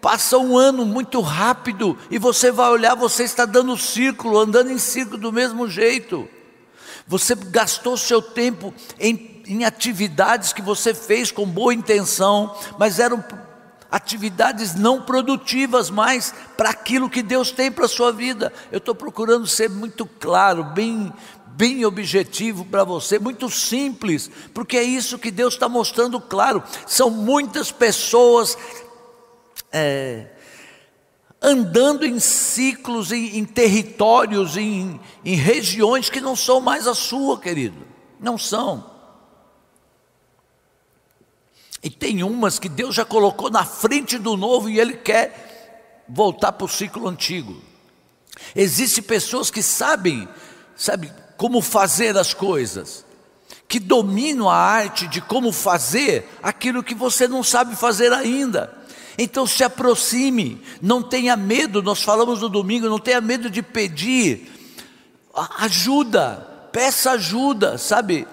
Passa 0.00 0.38
um 0.38 0.56
ano 0.56 0.86
muito 0.86 1.20
rápido 1.20 1.98
e 2.10 2.18
você 2.18 2.50
vai 2.50 2.70
olhar, 2.70 2.94
você 2.94 3.24
está 3.24 3.44
dando 3.44 3.76
círculo, 3.76 4.38
andando 4.38 4.70
em 4.70 4.78
círculo 4.78 5.18
do 5.18 5.32
mesmo 5.32 5.68
jeito. 5.68 6.28
Você 7.06 7.34
gastou 7.34 7.96
seu 7.96 8.20
tempo 8.20 8.72
em, 8.98 9.42
em 9.46 9.64
atividades 9.64 10.52
que 10.52 10.60
você 10.60 10.92
fez 10.92 11.30
com 11.30 11.46
boa 11.46 11.72
intenção, 11.72 12.54
mas 12.78 12.98
eram 12.98 13.24
atividades 13.94 14.74
não 14.74 15.00
produtivas 15.00 15.88
mais 15.88 16.34
para 16.56 16.70
aquilo 16.70 17.08
que 17.08 17.22
Deus 17.22 17.52
tem 17.52 17.70
para 17.70 17.84
a 17.84 17.88
sua 17.88 18.12
vida. 18.12 18.52
Eu 18.72 18.78
estou 18.78 18.92
procurando 18.92 19.46
ser 19.46 19.70
muito 19.70 20.04
claro, 20.04 20.64
bem, 20.64 21.12
bem 21.46 21.84
objetivo 21.84 22.64
para 22.64 22.82
você, 22.82 23.20
muito 23.20 23.48
simples, 23.48 24.28
porque 24.52 24.76
é 24.76 24.82
isso 24.82 25.16
que 25.16 25.30
Deus 25.30 25.54
está 25.54 25.68
mostrando 25.68 26.20
claro. 26.20 26.60
São 26.88 27.08
muitas 27.08 27.70
pessoas 27.70 28.58
é, 29.70 30.26
andando 31.40 32.04
em 32.04 32.18
ciclos, 32.18 33.12
em, 33.12 33.38
em 33.38 33.44
territórios, 33.44 34.56
em, 34.56 35.00
em 35.24 35.36
regiões 35.36 36.10
que 36.10 36.20
não 36.20 36.34
são 36.34 36.60
mais 36.60 36.88
a 36.88 36.94
sua, 36.94 37.38
querido. 37.38 37.86
Não 38.18 38.36
são. 38.36 38.93
E 41.84 41.90
tem 41.90 42.22
umas 42.22 42.58
que 42.58 42.66
Deus 42.66 42.94
já 42.94 43.04
colocou 43.04 43.50
na 43.50 43.62
frente 43.62 44.18
do 44.18 44.38
novo 44.38 44.70
e 44.70 44.80
Ele 44.80 44.94
quer 44.94 46.02
voltar 46.08 46.52
para 46.52 46.64
o 46.64 46.68
ciclo 46.68 47.06
antigo. 47.06 47.60
Existem 48.56 49.04
pessoas 49.04 49.50
que 49.50 49.62
sabem, 49.62 50.26
sabe, 50.74 51.12
como 51.36 51.60
fazer 51.60 52.16
as 52.16 52.32
coisas, 52.32 53.04
que 53.68 53.78
dominam 53.78 54.48
a 54.48 54.56
arte 54.56 55.06
de 55.06 55.20
como 55.20 55.52
fazer 55.52 56.26
aquilo 56.42 56.82
que 56.82 56.94
você 56.94 57.28
não 57.28 57.42
sabe 57.42 57.76
fazer 57.76 58.14
ainda. 58.14 58.74
Então 59.18 59.46
se 59.46 59.62
aproxime, 59.62 60.62
não 60.80 61.02
tenha 61.02 61.36
medo, 61.36 61.82
nós 61.82 62.02
falamos 62.02 62.40
no 62.40 62.48
domingo, 62.48 62.88
não 62.88 62.98
tenha 62.98 63.20
medo 63.20 63.50
de 63.50 63.62
pedir 63.62 64.50
ajuda, 65.58 66.68
peça 66.72 67.10
ajuda, 67.10 67.76
sabe? 67.76 68.26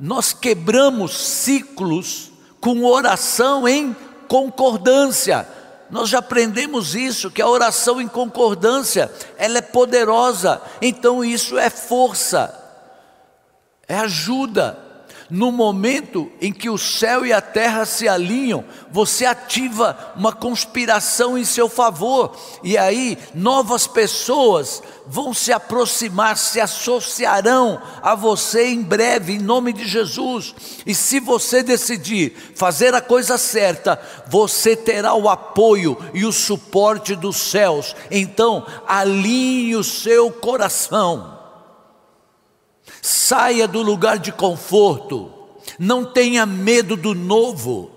Nós 0.00 0.32
quebramos 0.32 1.14
ciclos 1.14 2.32
com 2.66 2.84
oração 2.84 3.68
em 3.68 3.94
concordância. 4.26 5.46
Nós 5.88 6.08
já 6.08 6.18
aprendemos 6.18 6.96
isso, 6.96 7.30
que 7.30 7.40
a 7.40 7.46
oração 7.46 8.00
em 8.00 8.08
concordância, 8.08 9.08
ela 9.38 9.58
é 9.58 9.62
poderosa. 9.62 10.60
Então 10.82 11.24
isso 11.24 11.56
é 11.56 11.70
força, 11.70 12.52
é 13.86 13.94
ajuda. 13.98 14.76
No 15.30 15.50
momento 15.50 16.30
em 16.40 16.52
que 16.52 16.70
o 16.70 16.78
céu 16.78 17.24
e 17.24 17.32
a 17.32 17.40
terra 17.40 17.84
se 17.84 18.08
alinham, 18.08 18.64
você 18.90 19.24
ativa 19.24 20.14
uma 20.16 20.32
conspiração 20.32 21.36
em 21.36 21.44
seu 21.44 21.68
favor, 21.68 22.36
e 22.62 22.78
aí 22.78 23.18
novas 23.34 23.86
pessoas 23.86 24.82
vão 25.06 25.32
se 25.32 25.52
aproximar, 25.52 26.36
se 26.36 26.60
associarão 26.60 27.80
a 28.02 28.14
você 28.14 28.68
em 28.68 28.82
breve, 28.82 29.34
em 29.34 29.38
nome 29.38 29.72
de 29.72 29.86
Jesus. 29.86 30.54
E 30.84 30.94
se 30.94 31.20
você 31.20 31.62
decidir 31.62 32.52
fazer 32.54 32.94
a 32.94 33.00
coisa 33.00 33.38
certa, 33.38 34.00
você 34.28 34.74
terá 34.76 35.14
o 35.14 35.28
apoio 35.28 35.96
e 36.12 36.24
o 36.24 36.32
suporte 36.32 37.14
dos 37.14 37.36
céus. 37.36 37.94
Então, 38.10 38.66
alinhe 38.86 39.76
o 39.76 39.84
seu 39.84 40.30
coração 40.30 41.35
Saia 43.08 43.68
do 43.68 43.82
lugar 43.82 44.18
de 44.18 44.32
conforto. 44.32 45.32
Não 45.78 46.04
tenha 46.04 46.44
medo 46.44 46.96
do 46.96 47.14
novo. 47.14 47.88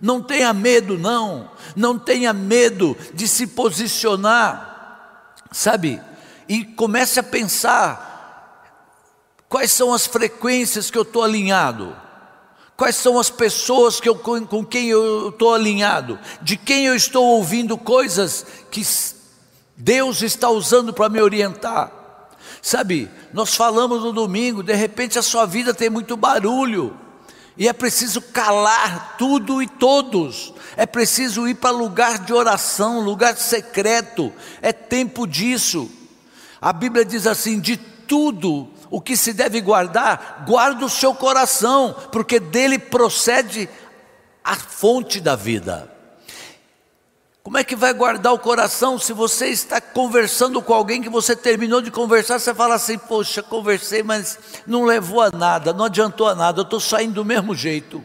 Não 0.00 0.22
tenha 0.22 0.54
medo, 0.54 0.96
não. 0.96 1.50
Não 1.76 1.98
tenha 1.98 2.32
medo 2.32 2.96
de 3.12 3.28
se 3.28 3.46
posicionar. 3.48 5.34
Sabe? 5.52 6.00
E 6.48 6.64
comece 6.64 7.20
a 7.20 7.22
pensar: 7.22 8.80
quais 9.50 9.70
são 9.70 9.92
as 9.92 10.06
frequências 10.06 10.90
que 10.90 10.96
eu 10.96 11.02
estou 11.02 11.22
alinhado? 11.22 11.94
Quais 12.74 12.96
são 12.96 13.18
as 13.18 13.28
pessoas 13.28 14.00
que 14.00 14.08
eu, 14.08 14.16
com 14.16 14.64
quem 14.64 14.88
eu 14.88 15.28
estou 15.28 15.52
alinhado? 15.52 16.18
De 16.40 16.56
quem 16.56 16.86
eu 16.86 16.94
estou 16.94 17.22
ouvindo 17.22 17.76
coisas 17.76 18.46
que 18.70 18.82
Deus 19.76 20.22
está 20.22 20.48
usando 20.48 20.90
para 20.94 21.10
me 21.10 21.20
orientar? 21.20 22.03
Sabe, 22.64 23.10
nós 23.30 23.54
falamos 23.54 24.02
no 24.02 24.10
domingo, 24.10 24.62
de 24.62 24.72
repente 24.72 25.18
a 25.18 25.22
sua 25.22 25.44
vida 25.44 25.74
tem 25.74 25.90
muito 25.90 26.16
barulho, 26.16 26.98
e 27.58 27.68
é 27.68 27.74
preciso 27.74 28.22
calar 28.22 29.16
tudo 29.18 29.62
e 29.62 29.68
todos, 29.68 30.54
é 30.74 30.86
preciso 30.86 31.46
ir 31.46 31.56
para 31.56 31.70
lugar 31.70 32.20
de 32.20 32.32
oração, 32.32 33.00
lugar 33.00 33.36
secreto, 33.36 34.32
é 34.62 34.72
tempo 34.72 35.26
disso. 35.26 35.90
A 36.58 36.72
Bíblia 36.72 37.04
diz 37.04 37.26
assim: 37.26 37.60
de 37.60 37.76
tudo 37.76 38.70
o 38.90 38.98
que 38.98 39.14
se 39.14 39.34
deve 39.34 39.60
guardar, 39.60 40.44
guarda 40.46 40.86
o 40.86 40.90
seu 40.90 41.14
coração, 41.14 41.94
porque 42.10 42.40
dele 42.40 42.78
procede 42.78 43.68
a 44.42 44.54
fonte 44.54 45.20
da 45.20 45.36
vida. 45.36 45.93
Como 47.44 47.58
é 47.58 47.62
que 47.62 47.76
vai 47.76 47.92
guardar 47.92 48.32
o 48.32 48.38
coração 48.38 48.98
se 48.98 49.12
você 49.12 49.48
está 49.48 49.78
conversando 49.78 50.62
com 50.62 50.72
alguém 50.72 51.02
que 51.02 51.10
você 51.10 51.36
terminou 51.36 51.82
de 51.82 51.90
conversar? 51.90 52.38
Você 52.38 52.54
fala 52.54 52.74
assim: 52.74 52.96
Poxa, 52.96 53.42
conversei, 53.42 54.02
mas 54.02 54.38
não 54.66 54.84
levou 54.84 55.20
a 55.20 55.30
nada, 55.30 55.70
não 55.70 55.84
adiantou 55.84 56.26
a 56.26 56.34
nada, 56.34 56.60
eu 56.60 56.64
estou 56.64 56.80
saindo 56.80 57.16
do 57.16 57.24
mesmo 57.24 57.54
jeito. 57.54 58.02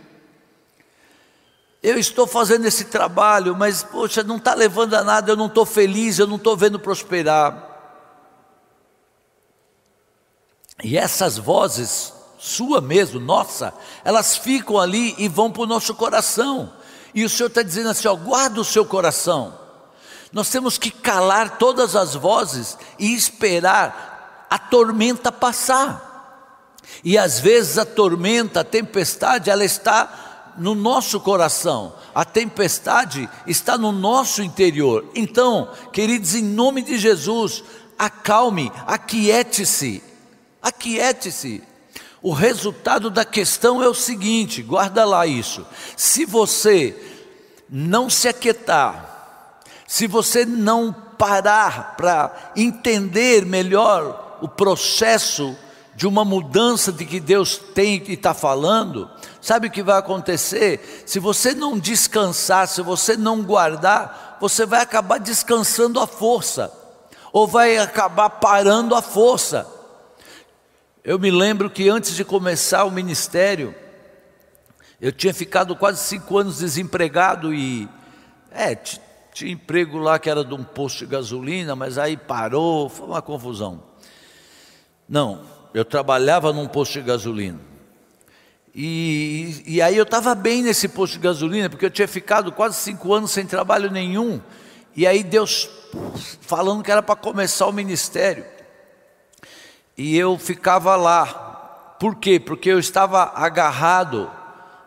Eu 1.82 1.98
estou 1.98 2.28
fazendo 2.28 2.66
esse 2.66 2.84
trabalho, 2.86 3.56
mas 3.56 3.82
poxa, 3.82 4.22
não 4.22 4.36
está 4.36 4.54
levando 4.54 4.94
a 4.96 5.06
nada, 5.06 5.32
eu 5.32 5.38
não 5.38 5.46
estou 5.46 5.66
feliz, 5.66 6.20
eu 6.20 6.28
não 6.28 6.36
estou 6.36 6.58
vendo 6.58 6.78
prosperar. 6.78 7.66
E 10.84 10.98
essas 10.98 11.38
vozes, 11.38 12.12
sua 12.38 12.82
mesmo, 12.82 13.22
nossa, 13.22 13.74
elas 14.04 14.36
ficam 14.36 14.78
ali 14.78 15.16
e 15.18 15.30
vão 15.30 15.50
para 15.50 15.62
o 15.62 15.66
nosso 15.66 15.96
coração. 15.96 16.74
E 17.14 17.24
o 17.24 17.30
Senhor 17.30 17.48
está 17.48 17.62
dizendo 17.62 17.90
assim: 17.90 18.08
ó, 18.08 18.16
guarda 18.16 18.62
o 18.62 18.66
seu 18.66 18.86
coração. 18.86 19.58
Nós 20.32 20.50
temos 20.50 20.78
que 20.78 20.92
calar 20.92 21.58
todas 21.58 21.96
as 21.96 22.14
vozes 22.14 22.78
e 23.00 23.14
esperar 23.14 24.48
a 24.50 24.60
tormenta 24.60 25.32
passar. 25.32 26.08
E 27.04 27.18
às 27.18 27.40
vezes 27.40 27.78
a 27.78 27.86
tormenta, 27.86 28.62
a 28.62 28.64
tempestade, 28.64 29.50
ela 29.50 29.64
está 29.64 30.54
no 30.58 30.76
nosso 30.76 31.20
coração, 31.20 31.96
a 32.14 32.26
tempestade 32.26 33.30
está 33.48 33.78
no 33.78 33.92
nosso 33.92 34.44
interior. 34.44 35.10
Então, 35.16 35.72
queridos, 35.94 36.36
em 36.36 36.44
nome 36.44 36.82
de 36.82 36.98
Jesus, 36.98 37.64
acalme, 37.98 38.72
aquiete-se, 38.86 40.04
aquiete-se. 40.62 41.64
O 42.22 42.34
resultado 42.34 43.10
da 43.10 43.24
questão 43.24 43.82
é 43.82 43.88
o 43.88 43.94
seguinte: 43.94 44.62
guarda 44.62 45.06
lá 45.06 45.26
isso. 45.26 45.66
Se 45.96 46.26
você 46.26 46.96
não 47.70 48.10
se 48.10 48.28
aquietar, 48.28 49.54
se 49.88 50.08
você 50.08 50.46
não 50.46 50.94
parar 51.18 51.96
para 51.96 52.52
entender 52.56 53.46
melhor 53.46 54.38
o 54.42 54.48
processo 54.48 55.56
de 55.96 56.08
uma 56.08 56.24
mudança 56.24 56.94
de 56.94 57.06
que 57.06 57.20
Deus 57.20 57.58
tem 57.58 58.02
e 58.08 58.14
está 58.14 58.34
falando, 58.34 59.10
sabe 59.42 59.68
o 59.68 59.72
que 59.72 59.84
vai 59.84 59.98
acontecer? 59.98 61.04
Se 61.06 61.20
você 61.20 61.54
não 61.54 61.78
descansar, 61.78 62.68
se 62.68 62.82
você 62.82 63.18
não 63.18 63.44
guardar, 63.44 64.38
você 64.40 64.66
vai 64.66 64.82
acabar 64.82 65.20
descansando 65.20 66.00
a 66.00 66.08
força, 66.08 66.72
ou 67.34 67.46
vai 67.46 67.78
acabar 67.78 68.30
parando 68.30 68.96
a 68.96 69.02
força. 69.02 69.68
Eu 71.04 71.18
me 71.18 71.32
lembro 71.32 71.70
que 71.70 71.88
antes 71.88 72.14
de 72.14 72.26
começar 72.26 72.84
o 72.84 72.92
ministério, 72.92 73.74
eu 75.00 75.14
tinha 75.14 75.34
ficado 75.34 75.74
quase 75.76 76.04
cinco 76.04 76.38
anos 76.38 76.60
desempregado 76.60 77.54
e 77.54 77.88
é, 78.52 78.76
tinha 79.34 79.54
emprego 79.54 79.98
lá 79.98 80.20
que 80.20 80.30
era 80.30 80.44
de 80.44 80.54
um 80.54 80.62
posto 80.62 81.00
de 81.00 81.06
gasolina, 81.06 81.74
mas 81.74 81.98
aí 81.98 82.18
parou, 82.18 82.90
foi 82.90 83.08
uma 83.08 83.22
confusão. 83.22 83.82
Não, 85.08 85.42
eu 85.74 85.86
trabalhava 85.86 86.52
num 86.52 86.68
posto 86.68 86.94
de 86.94 87.02
gasolina. 87.02 87.60
E, 88.76 89.64
e 89.66 89.82
aí 89.82 89.96
eu 89.96 90.04
estava 90.04 90.36
bem 90.36 90.62
nesse 90.62 90.90
posto 90.90 91.14
de 91.14 91.20
gasolina, 91.20 91.70
porque 91.70 91.86
eu 91.86 91.90
tinha 91.90 92.10
ficado 92.10 92.52
quase 92.52 92.76
cinco 92.76 93.14
anos 93.14 93.32
sem 93.32 93.46
trabalho 93.46 93.90
nenhum. 93.90 94.42
E 94.98 95.08
aí 95.08 95.24
Deus 95.24 95.70
falando 96.42 96.84
que 96.84 96.92
era 96.92 97.02
para 97.02 97.16
começar 97.16 97.68
o 97.68 97.72
ministério 97.72 98.59
e 100.00 100.18
eu 100.18 100.38
ficava 100.38 100.96
lá. 100.96 101.26
Por 102.00 102.16
quê? 102.16 102.40
Porque 102.40 102.70
eu 102.70 102.80
estava 102.80 103.34
agarrado 103.36 104.32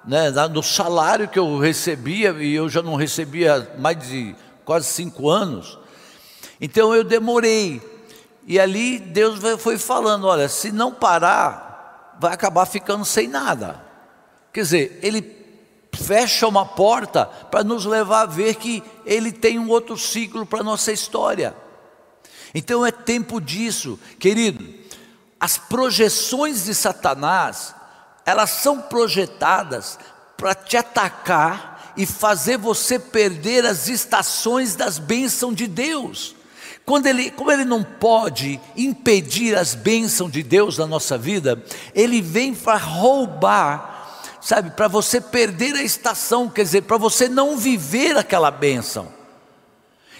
né, 0.06 0.30
no 0.50 0.62
salário 0.62 1.28
que 1.28 1.38
eu 1.38 1.58
recebia, 1.58 2.30
e 2.40 2.54
eu 2.54 2.66
já 2.66 2.80
não 2.80 2.94
recebia 2.94 3.74
mais 3.78 3.98
de 4.08 4.34
quase 4.64 4.86
cinco 4.86 5.28
anos. 5.28 5.78
Então 6.58 6.94
eu 6.94 7.04
demorei. 7.04 7.82
E 8.46 8.58
ali 8.58 8.98
Deus 8.98 9.38
foi 9.58 9.76
falando: 9.76 10.26
olha, 10.26 10.48
se 10.48 10.72
não 10.72 10.90
parar, 10.90 12.16
vai 12.18 12.32
acabar 12.32 12.64
ficando 12.64 13.04
sem 13.04 13.28
nada. 13.28 13.84
Quer 14.50 14.62
dizer, 14.62 14.98
Ele 15.02 15.22
fecha 15.94 16.48
uma 16.48 16.64
porta 16.64 17.26
para 17.26 17.62
nos 17.62 17.84
levar 17.84 18.22
a 18.22 18.26
ver 18.26 18.54
que 18.54 18.82
Ele 19.04 19.30
tem 19.30 19.58
um 19.58 19.68
outro 19.68 19.98
ciclo 19.98 20.46
para 20.46 20.60
a 20.60 20.64
nossa 20.64 20.90
história. 20.90 21.54
Então 22.54 22.84
é 22.84 22.90
tempo 22.90 23.42
disso, 23.42 24.00
querido 24.18 24.80
as 25.42 25.58
projeções 25.58 26.66
de 26.66 26.72
Satanás, 26.72 27.74
elas 28.24 28.48
são 28.48 28.80
projetadas 28.80 29.98
para 30.36 30.54
te 30.54 30.76
atacar 30.76 31.92
e 31.96 32.06
fazer 32.06 32.56
você 32.56 32.96
perder 32.96 33.66
as 33.66 33.88
estações 33.88 34.76
das 34.76 35.00
bênçãos 35.00 35.56
de 35.56 35.66
Deus. 35.66 36.36
Quando 36.86 37.06
ele, 37.06 37.28
como 37.32 37.50
ele 37.50 37.64
não 37.64 37.82
pode 37.82 38.60
impedir 38.76 39.58
as 39.58 39.74
bênçãos 39.74 40.30
de 40.30 40.44
Deus 40.44 40.78
na 40.78 40.86
nossa 40.86 41.18
vida, 41.18 41.60
ele 41.92 42.22
vem 42.22 42.54
para 42.54 42.76
roubar, 42.76 44.20
sabe, 44.40 44.70
para 44.70 44.86
você 44.86 45.20
perder 45.20 45.74
a 45.74 45.82
estação, 45.82 46.48
quer 46.48 46.62
dizer, 46.62 46.82
para 46.82 46.98
você 46.98 47.28
não 47.28 47.56
viver 47.56 48.16
aquela 48.16 48.52
bênção. 48.52 49.21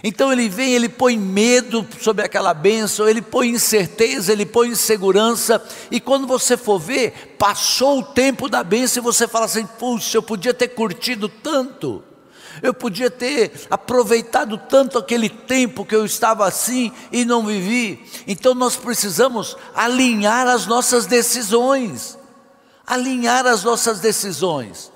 Então 0.05 0.33
ele 0.33 0.49
vem, 0.49 0.75
ele 0.75 0.89
põe 0.89 1.17
medo 1.17 1.87
sobre 2.01 2.25
aquela 2.25 2.53
bênção, 2.53 3.09
ele 3.09 3.23
põe 3.23 3.51
incerteza, 3.51 4.33
ele 4.33 4.45
põe 4.45 4.71
insegurança, 4.71 5.63
e 5.93 6.01
quando 6.01 6.27
você 6.27 6.57
for 6.57 6.81
ver, 6.81 7.37
passou 7.39 8.01
o 8.01 8.03
tempo 8.03 8.49
da 8.49 8.65
bênção 8.65 9.01
e 9.01 9.05
você 9.05 9.29
fala 9.29 9.45
assim: 9.45 9.65
puxa, 9.65 10.19
eu 10.19 10.23
podia 10.23 10.53
ter 10.53 10.69
curtido 10.69 11.29
tanto, 11.29 12.03
eu 12.61 12.75
podia 12.75 13.11
ter 13.11 13.53
aproveitado 13.71 14.59
tanto 14.59 14.99
aquele 14.99 15.29
tempo 15.29 15.85
que 15.85 15.95
eu 15.95 16.05
estava 16.05 16.49
assim 16.49 16.91
e 17.13 17.25
não 17.25 17.47
vivi. 17.47 18.05
Então 18.27 18.55
nós 18.55 18.75
precisamos 18.75 19.57
alinhar 19.73 20.49
as 20.49 20.67
nossas 20.67 21.07
decisões, 21.07 22.19
alinhar 22.85 23.47
as 23.47 23.63
nossas 23.63 24.01
decisões. 24.01 24.91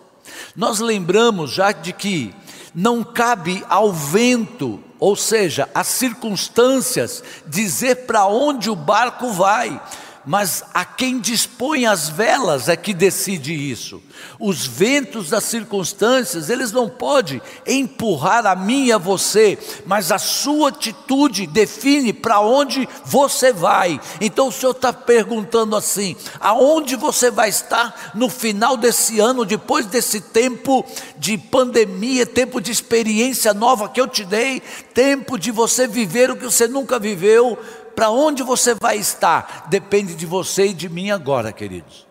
Nós 0.57 0.81
lembramos 0.81 1.53
já 1.53 1.71
de 1.71 1.93
que 1.93 2.35
não 2.77 3.03
cabe 3.03 3.65
ao 3.69 3.91
vento 3.91 4.81
ou 4.99 5.15
seja, 5.15 5.69
as 5.75 5.89
circunstâncias, 5.89 7.23
dizer 7.47 8.07
para 8.07 8.27
onde 8.27 8.71
o 8.71 8.77
barco 8.77 9.31
vai. 9.31 9.81
Mas 10.27 10.65
a 10.75 10.85
quem 10.85 11.21
dispõe 11.21 11.87
as 11.87 12.09
velas 12.09 12.69
é 12.69 12.77
que 12.77 12.93
decide 12.93 13.55
isso. 13.55 14.03
Os 14.41 14.67
ventos 14.67 15.31
das 15.31 15.45
circunstâncias, 15.45 16.51
eles 16.51 16.73
não 16.73 16.89
podem 16.89 17.41
empurrar 17.65 18.45
a 18.45 18.57
mim 18.57 18.87
e 18.87 18.93
a 18.93 18.99
você, 18.99 19.57
mas 19.87 20.11
a 20.11 20.19
sua 20.19 20.71
atitude 20.71 21.47
define 21.47 22.13
para 22.13 22.41
onde 22.41 22.89
você 23.05 23.53
vai. 23.53 24.01
Então 24.21 24.49
o 24.49 24.53
Senhor 24.53 24.73
está 24.73 24.93
perguntando 24.93 25.77
assim: 25.77 26.17
aonde 26.41 26.97
você 26.97 27.31
vai 27.31 27.49
estar 27.49 28.11
no 28.13 28.29
final 28.29 28.77
desse 28.77 29.21
ano, 29.21 29.45
depois 29.45 29.87
desse 29.87 30.21
tempo 30.21 30.85
de 31.17 31.39
pandemia, 31.39 32.27
tempo 32.27 32.61
de 32.61 32.73
experiência 32.73 33.55
nova 33.55 33.89
que 33.89 34.01
eu 34.01 34.09
te 34.09 34.25
dei, 34.25 34.61
tempo 34.93 35.39
de 35.39 35.53
você 35.53 35.87
viver 35.87 36.33
o 36.33 36.37
que 36.37 36.45
você 36.45 36.67
nunca 36.67 36.99
viveu? 36.99 37.57
Para 37.97 38.11
onde 38.11 38.43
você 38.43 38.75
vai 38.75 38.99
estar, 38.99 39.69
depende 39.71 40.15
de 40.15 40.27
você 40.27 40.67
e 40.67 40.75
de 40.75 40.87
mim 40.87 41.11
agora, 41.11 41.51
queridos. 41.51 42.07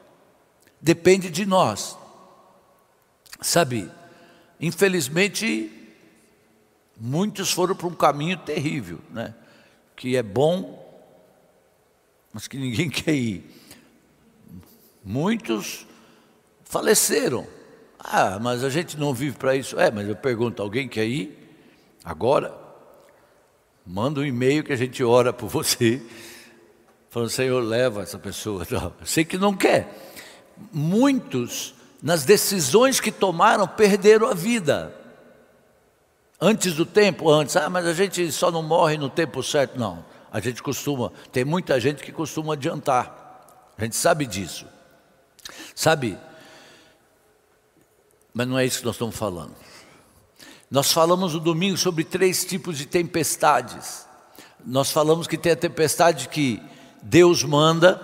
Depende 0.82 1.30
de 1.30 1.46
nós. 1.46 1.96
Sabe, 3.40 3.90
infelizmente, 4.60 5.72
muitos 7.00 7.52
foram 7.52 7.76
para 7.76 7.86
um 7.86 7.94
caminho 7.94 8.36
terrível, 8.38 9.00
né? 9.12 9.36
Que 9.96 10.18
é 10.18 10.24
bom, 10.24 10.84
mas 12.34 12.48
que 12.48 12.58
ninguém 12.58 12.90
quer 12.92 13.14
ir. 13.14 13.46
Muitos 15.04 15.86
faleceram. 16.64 17.46
Ah, 18.00 18.40
mas 18.42 18.64
a 18.64 18.72
gente 18.72 18.98
não 18.98 19.14
vive 19.14 19.38
para 19.38 19.56
isso. 19.56 19.80
É, 19.80 19.92
mas 19.92 20.08
eu 20.08 20.16
pergunto: 20.16 20.64
alguém 20.64 20.88
quer 20.88 21.06
ir? 21.06 21.58
Agora? 22.04 22.65
Manda 23.86 24.20
um 24.20 24.26
e-mail 24.26 24.64
que 24.64 24.74
a 24.74 24.76
gente 24.76 25.04
ora 25.04 25.32
por 25.32 25.48
você, 25.48 26.02
falando, 27.10 27.30
Senhor, 27.30 27.62
leva 27.62 28.02
essa 28.02 28.18
pessoa. 28.18 28.66
Eu 28.70 29.06
sei 29.06 29.24
que 29.24 29.38
não 29.38 29.56
quer. 29.56 30.12
Muitos, 30.74 31.76
nas 32.02 32.24
decisões 32.24 33.00
que 33.00 33.12
tomaram, 33.12 33.68
perderam 33.68 34.28
a 34.28 34.34
vida. 34.34 34.94
Antes 36.42 36.74
do 36.74 36.86
tempo, 36.86 37.30
antes, 37.30 37.56
ah, 37.56 37.70
mas 37.70 37.86
a 37.86 37.94
gente 37.94 38.32
só 38.32 38.50
não 38.50 38.64
morre 38.64 38.98
no 38.98 39.10
tempo 39.10 39.44
certo. 39.44 39.80
Não, 39.80 40.04
a 40.32 40.40
gente 40.40 40.64
costuma, 40.64 41.12
tem 41.32 41.46
muita 41.46 41.80
gente 41.80 42.04
que 42.04 42.12
costuma 42.12 42.54
adiantar. 42.54 43.72
A 43.78 43.84
gente 43.84 43.96
sabe 43.96 44.26
disso. 44.26 44.66
Sabe? 45.76 46.18
Mas 48.34 48.48
não 48.48 48.58
é 48.58 48.66
isso 48.66 48.80
que 48.80 48.86
nós 48.86 48.96
estamos 48.96 49.16
falando. 49.16 49.56
Nós 50.76 50.92
falamos 50.92 51.34
no 51.34 51.40
domingo 51.40 51.78
sobre 51.78 52.04
três 52.04 52.44
tipos 52.44 52.78
de 52.78 52.86
tempestades. 52.86 54.06
Nós 54.66 54.92
falamos 54.92 55.26
que 55.26 55.38
tem 55.38 55.54
a 55.54 55.56
tempestade 55.56 56.28
que 56.28 56.62
Deus 57.02 57.46
manda, 57.46 57.98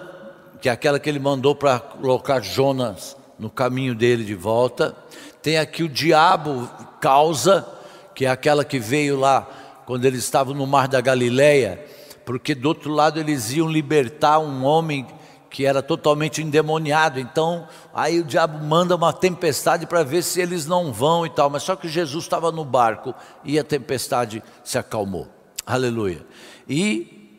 que 0.62 0.70
é 0.70 0.72
aquela 0.72 0.98
que 0.98 1.10
ele 1.10 1.20
mandou 1.20 1.54
para 1.54 1.82
colocar 1.82 2.40
Jonas 2.40 3.18
no 3.38 3.50
caminho 3.50 3.94
dele 3.94 4.24
de 4.24 4.36
volta. 4.36 4.96
Tem 5.42 5.58
aqui 5.58 5.84
o 5.84 5.90
diabo 5.90 6.66
causa, 7.02 7.68
que 8.16 8.26
é 8.26 8.30
aquela 8.30 8.64
que 8.64 8.80
veio 8.80 9.20
lá 9.20 9.42
quando 9.86 10.06
eles 10.06 10.24
estavam 10.24 10.54
no 10.54 10.66
mar 10.66 10.88
da 10.88 11.02
Galileia, 11.02 11.86
porque 12.26 12.56
do 12.56 12.70
outro 12.70 12.94
lado 12.94 13.20
eles 13.20 13.52
iam 13.52 13.70
libertar 13.70 14.40
um 14.40 14.64
homem 14.64 15.06
que 15.52 15.66
era 15.66 15.84
totalmente 15.84 16.42
endemoniado. 16.42 17.20
Então, 17.20 17.68
aí 17.94 18.22
o 18.22 18.24
diabo 18.24 18.64
manda 18.66 18.96
uma 18.96 19.12
tempestade 19.12 19.86
para 19.86 20.02
ver 20.02 20.24
se 20.24 20.40
eles 20.40 20.66
não 20.66 20.94
vão 20.94 21.26
e 21.26 21.30
tal. 21.30 21.50
Mas 21.50 21.64
só 21.64 21.76
que 21.76 21.90
Jesus 21.90 22.24
estava 22.24 22.52
no 22.54 22.64
barco 22.64 23.14
e 23.44 23.60
a 23.60 23.64
tempestade 23.64 24.42
se 24.64 24.78
acalmou. 24.78 25.28
Aleluia. 25.66 26.26
E, 26.68 27.30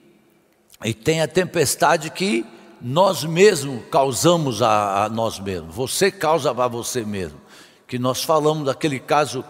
e 0.84 0.92
tem 0.92 1.22
a 1.22 1.26
tempestade 1.26 2.10
que 2.10 2.46
nós 2.82 3.24
mesmos 3.24 3.82
causamos 3.90 4.60
a, 4.60 5.04
a 5.04 5.08
nós 5.08 5.40
mesmos. 5.40 5.74
Você 5.74 6.10
causa 6.10 6.50
a 6.50 6.68
você 6.68 7.02
mesmo. 7.04 7.40
Que 7.88 7.98
nós 7.98 8.22
falamos 8.22 8.66
daquele 8.66 9.00
caso 9.00 9.42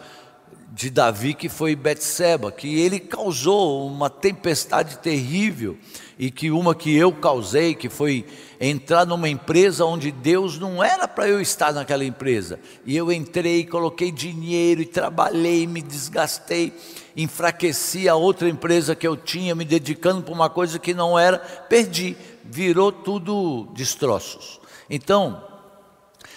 de 0.72 0.88
Davi 0.88 1.34
que 1.34 1.48
foi 1.48 1.76
Betseba, 1.76 2.50
que 2.50 2.80
ele 2.80 2.98
causou 2.98 3.86
uma 3.86 4.08
tempestade 4.08 4.98
terrível 4.98 5.76
e 6.22 6.30
que 6.30 6.52
uma 6.52 6.72
que 6.72 6.94
eu 6.94 7.12
causei, 7.12 7.74
que 7.74 7.88
foi 7.88 8.24
entrar 8.60 9.04
numa 9.04 9.28
empresa 9.28 9.84
onde 9.84 10.12
Deus 10.12 10.56
não 10.56 10.80
era 10.80 11.08
para 11.08 11.28
eu 11.28 11.40
estar 11.40 11.72
naquela 11.72 12.04
empresa. 12.04 12.60
E 12.86 12.96
eu 12.96 13.10
entrei, 13.10 13.66
coloquei 13.66 14.12
dinheiro 14.12 14.80
e 14.80 14.86
trabalhei, 14.86 15.66
me 15.66 15.82
desgastei, 15.82 16.72
enfraqueci 17.16 18.08
a 18.08 18.14
outra 18.14 18.48
empresa 18.48 18.94
que 18.94 19.04
eu 19.04 19.16
tinha, 19.16 19.52
me 19.52 19.64
dedicando 19.64 20.22
para 20.22 20.32
uma 20.32 20.48
coisa 20.48 20.78
que 20.78 20.94
não 20.94 21.18
era, 21.18 21.40
perdi, 21.40 22.16
virou 22.44 22.92
tudo 22.92 23.66
destroços. 23.74 24.60
Então, 24.88 25.42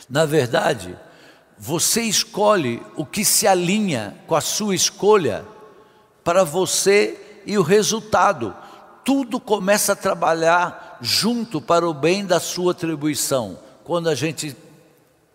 na 0.10 0.26
verdade, 0.26 0.98
você 1.60 2.02
escolhe 2.02 2.82
o 2.96 3.06
que 3.06 3.24
se 3.24 3.46
alinha 3.46 4.16
com 4.26 4.34
a 4.34 4.42
sua 4.42 4.74
escolha 4.74 5.46
para 6.24 6.44
você 6.44 7.44
e 7.46 7.56
o 7.56 7.62
resultado. 7.62 8.65
Tudo 9.06 9.40
começa 9.40 9.94
a 9.94 9.96
trabalhar 9.96 10.98
junto 11.00 11.62
para 11.62 11.88
o 11.88 11.94
bem 11.94 12.26
da 12.26 12.40
sua 12.40 12.74
atribuição, 12.74 13.58
quando 13.86 14.10
a 14.10 14.16
gente 14.16 14.58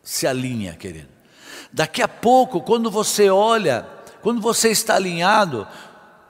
se 0.02 0.26
alinha, 0.26 0.74
querido. 0.74 1.09
Daqui 1.72 2.02
a 2.02 2.09
pouco, 2.09 2.61
quando 2.61 2.90
você 2.90 3.30
olha, 3.30 3.87
quando 4.20 4.42
você 4.42 4.70
está 4.70 4.96
alinhado, 4.96 5.66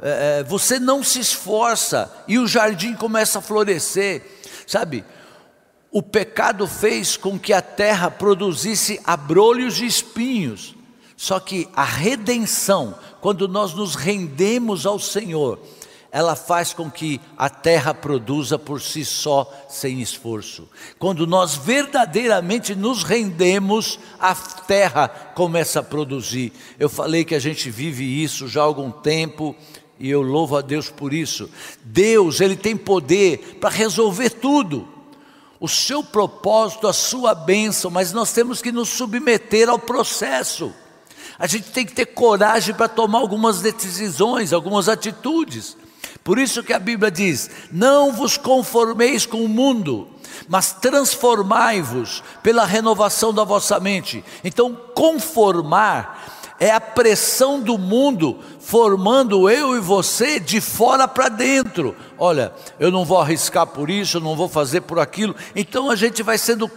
é, 0.00 0.40
é 0.40 0.44
você 0.44 0.78
não 0.78 1.02
se 1.02 1.18
esforça 1.18 2.12
e 2.28 2.38
o 2.38 2.46
jardim 2.46 2.94
começa 2.94 3.40
a 3.40 3.42
florescer, 3.42 4.22
sabe? 4.66 5.04
o 5.92 6.02
pecado 6.02 6.66
fez 6.66 7.16
com 7.16 7.38
que 7.38 7.52
a 7.52 7.60
terra 7.60 8.10
produzisse 8.10 9.00
abrolhos 9.04 9.80
e 9.80 9.86
espinhos. 9.86 10.76
Só 11.16 11.40
que 11.40 11.68
a 11.74 11.84
redenção, 11.84 12.94
quando 13.20 13.48
nós 13.48 13.74
nos 13.74 13.94
rendemos 13.94 14.86
ao 14.86 14.98
Senhor, 14.98 15.58
ela 16.12 16.34
faz 16.34 16.72
com 16.72 16.90
que 16.90 17.20
a 17.38 17.48
terra 17.48 17.94
produza 17.94 18.58
por 18.58 18.80
si 18.80 19.04
só, 19.04 19.50
sem 19.68 20.00
esforço. 20.00 20.68
Quando 20.98 21.26
nós 21.26 21.54
verdadeiramente 21.54 22.74
nos 22.74 23.04
rendemos, 23.04 23.98
a 24.18 24.34
terra 24.34 25.08
começa 25.08 25.80
a 25.80 25.84
produzir. 25.84 26.52
Eu 26.78 26.88
falei 26.88 27.24
que 27.24 27.34
a 27.34 27.38
gente 27.38 27.70
vive 27.70 28.04
isso 28.04 28.48
já 28.48 28.60
há 28.60 28.64
algum 28.64 28.90
tempo, 28.90 29.54
e 30.00 30.10
eu 30.10 30.22
louvo 30.22 30.56
a 30.56 30.60
Deus 30.60 30.90
por 30.90 31.14
isso. 31.14 31.48
Deus, 31.84 32.40
Ele 32.40 32.56
tem 32.56 32.76
poder 32.76 33.58
para 33.60 33.70
resolver 33.70 34.30
tudo 34.30 34.88
o 35.60 35.68
seu 35.68 36.02
propósito, 36.02 36.88
a 36.88 36.92
sua 36.92 37.34
bênção, 37.34 37.90
mas 37.90 38.12
nós 38.12 38.32
temos 38.32 38.62
que 38.62 38.72
nos 38.72 38.88
submeter 38.88 39.68
ao 39.68 39.78
processo. 39.78 40.72
A 41.38 41.46
gente 41.46 41.70
tem 41.70 41.86
que 41.86 41.92
ter 41.92 42.06
coragem 42.06 42.74
para 42.74 42.88
tomar 42.88 43.18
algumas 43.18 43.60
decisões, 43.60 44.52
algumas 44.52 44.88
atitudes. 44.88 45.76
Por 46.30 46.38
isso 46.38 46.62
que 46.62 46.72
a 46.72 46.78
Bíblia 46.78 47.10
diz: 47.10 47.50
Não 47.72 48.12
vos 48.12 48.36
conformeis 48.36 49.26
com 49.26 49.44
o 49.44 49.48
mundo, 49.48 50.06
mas 50.48 50.72
transformai-vos 50.72 52.22
pela 52.40 52.64
renovação 52.64 53.34
da 53.34 53.42
vossa 53.42 53.80
mente. 53.80 54.24
Então, 54.44 54.72
conformar 54.94 56.54
é 56.60 56.70
a 56.70 56.80
pressão 56.80 57.58
do 57.58 57.76
mundo 57.76 58.38
formando 58.60 59.50
eu 59.50 59.76
e 59.76 59.80
você 59.80 60.38
de 60.38 60.60
fora 60.60 61.08
para 61.08 61.28
dentro. 61.28 61.96
Olha, 62.16 62.52
eu 62.78 62.92
não 62.92 63.04
vou 63.04 63.20
arriscar 63.20 63.66
por 63.66 63.90
isso, 63.90 64.18
eu 64.18 64.20
não 64.20 64.36
vou 64.36 64.48
fazer 64.48 64.82
por 64.82 65.00
aquilo. 65.00 65.34
Então 65.56 65.90
a 65.90 65.96
gente 65.96 66.22
vai 66.22 66.38
sendo 66.38 66.70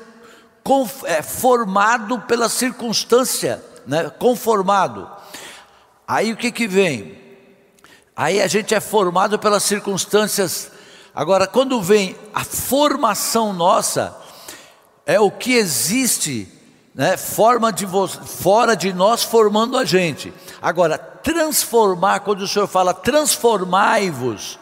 é, 1.05 1.21
formado 1.21 2.19
pela 2.21 2.49
circunstância, 2.49 3.63
né? 3.85 4.09
conformado. 4.17 5.07
Aí 6.07 6.33
o 6.33 6.37
que, 6.37 6.51
que 6.51 6.67
vem? 6.67 7.21
Aí 8.15 8.41
a 8.41 8.47
gente 8.47 8.75
é 8.75 8.79
formado 8.79 9.39
pelas 9.39 9.63
circunstâncias. 9.63 10.71
Agora, 11.15 11.47
quando 11.47 11.81
vem 11.81 12.15
a 12.33 12.43
formação 12.43 13.53
nossa, 13.53 14.15
é 15.05 15.19
o 15.19 15.31
que 15.31 15.53
existe 15.53 16.47
né, 16.93 17.17
forma 17.17 17.71
de 17.73 17.87
fora 18.25 18.75
de 18.75 18.93
nós 18.93 19.23
formando 19.23 19.77
a 19.77 19.85
gente. 19.85 20.31
Agora, 20.61 20.97
transformar, 20.97 22.19
quando 22.19 22.41
o 22.41 22.47
Senhor 22.47 22.67
fala 22.67 22.93
transformai-vos, 22.93 24.59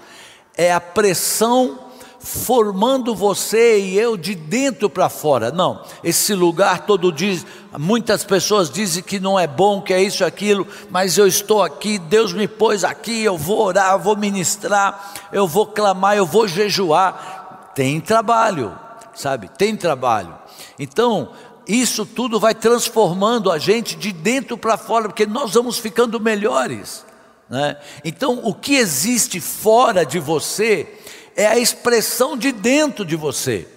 é 0.55 0.71
a 0.71 0.79
pressão 0.79 1.90
formando 2.23 3.15
você 3.15 3.79
e 3.79 3.97
eu 3.97 4.15
de 4.15 4.35
dentro 4.35 4.89
para 4.89 5.09
fora. 5.09 5.51
Não, 5.51 5.83
esse 6.03 6.33
lugar 6.35 6.85
todo 6.85 7.11
dia, 7.11 7.39
muitas 7.77 8.23
pessoas 8.23 8.69
dizem 8.69 9.01
que 9.01 9.19
não 9.19 9.39
é 9.39 9.47
bom, 9.47 9.81
que 9.81 9.93
é 9.93 10.01
isso, 10.01 10.23
aquilo, 10.23 10.67
mas 10.89 11.17
eu 11.17 11.27
estou 11.27 11.63
aqui, 11.63 11.97
Deus 11.97 12.31
me 12.31 12.47
pôs 12.47 12.83
aqui, 12.83 13.23
eu 13.23 13.37
vou 13.37 13.65
orar, 13.65 13.93
eu 13.93 13.99
vou 13.99 14.15
ministrar, 14.15 15.13
eu 15.31 15.47
vou 15.47 15.65
clamar, 15.65 16.15
eu 16.15 16.25
vou 16.25 16.47
jejuar. 16.47 17.71
Tem 17.73 17.99
trabalho, 17.99 18.77
sabe? 19.15 19.49
Tem 19.49 19.75
trabalho. 19.75 20.35
Então, 20.77 21.31
isso 21.67 22.05
tudo 22.05 22.39
vai 22.39 22.53
transformando 22.53 23.51
a 23.51 23.57
gente 23.57 23.95
de 23.95 24.11
dentro 24.11 24.57
para 24.57 24.77
fora, 24.77 25.07
porque 25.07 25.25
nós 25.25 25.53
vamos 25.53 25.79
ficando 25.79 26.19
melhores. 26.19 27.03
Né? 27.49 27.77
Então, 28.05 28.41
o 28.43 28.53
que 28.53 28.75
existe 28.75 29.39
fora 29.41 30.05
de 30.05 30.19
você 30.19 30.87
é 31.35 31.47
a 31.47 31.57
expressão 31.57 32.37
de 32.37 32.51
dentro 32.51 33.05
de 33.05 33.15
você. 33.15 33.67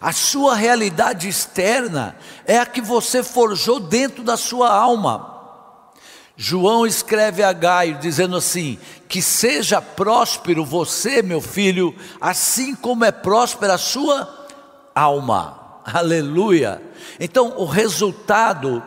A 0.00 0.12
sua 0.12 0.54
realidade 0.54 1.28
externa 1.28 2.16
é 2.46 2.58
a 2.58 2.66
que 2.66 2.80
você 2.80 3.22
forjou 3.22 3.78
dentro 3.78 4.22
da 4.22 4.36
sua 4.36 4.72
alma. 4.72 5.38
João 6.36 6.86
escreve 6.86 7.42
a 7.42 7.52
Gaio 7.52 7.98
dizendo 7.98 8.36
assim: 8.36 8.78
que 9.08 9.20
seja 9.20 9.82
próspero 9.82 10.64
você, 10.64 11.20
meu 11.20 11.40
filho, 11.40 11.94
assim 12.20 12.74
como 12.74 13.04
é 13.04 13.12
próspera 13.12 13.74
a 13.74 13.78
sua 13.78 14.48
alma. 14.94 15.82
Aleluia. 15.84 16.80
Então, 17.18 17.54
o 17.58 17.66
resultado 17.66 18.82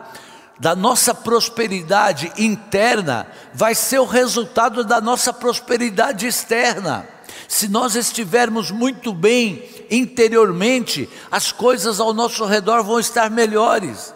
da 0.59 0.75
nossa 0.75 1.13
prosperidade 1.13 2.31
interna 2.37 3.27
vai 3.53 3.75
ser 3.75 3.99
o 3.99 4.05
resultado 4.05 4.83
da 4.83 5.01
nossa 5.01 5.33
prosperidade 5.33 6.25
externa. 6.25 7.07
Se 7.47 7.67
nós 7.67 7.95
estivermos 7.95 8.71
muito 8.71 9.13
bem 9.13 9.63
interiormente, 9.89 11.09
as 11.31 11.51
coisas 11.51 11.99
ao 11.99 12.13
nosso 12.13 12.45
redor 12.45 12.83
vão 12.83 12.99
estar 12.99 13.29
melhores. 13.29 14.13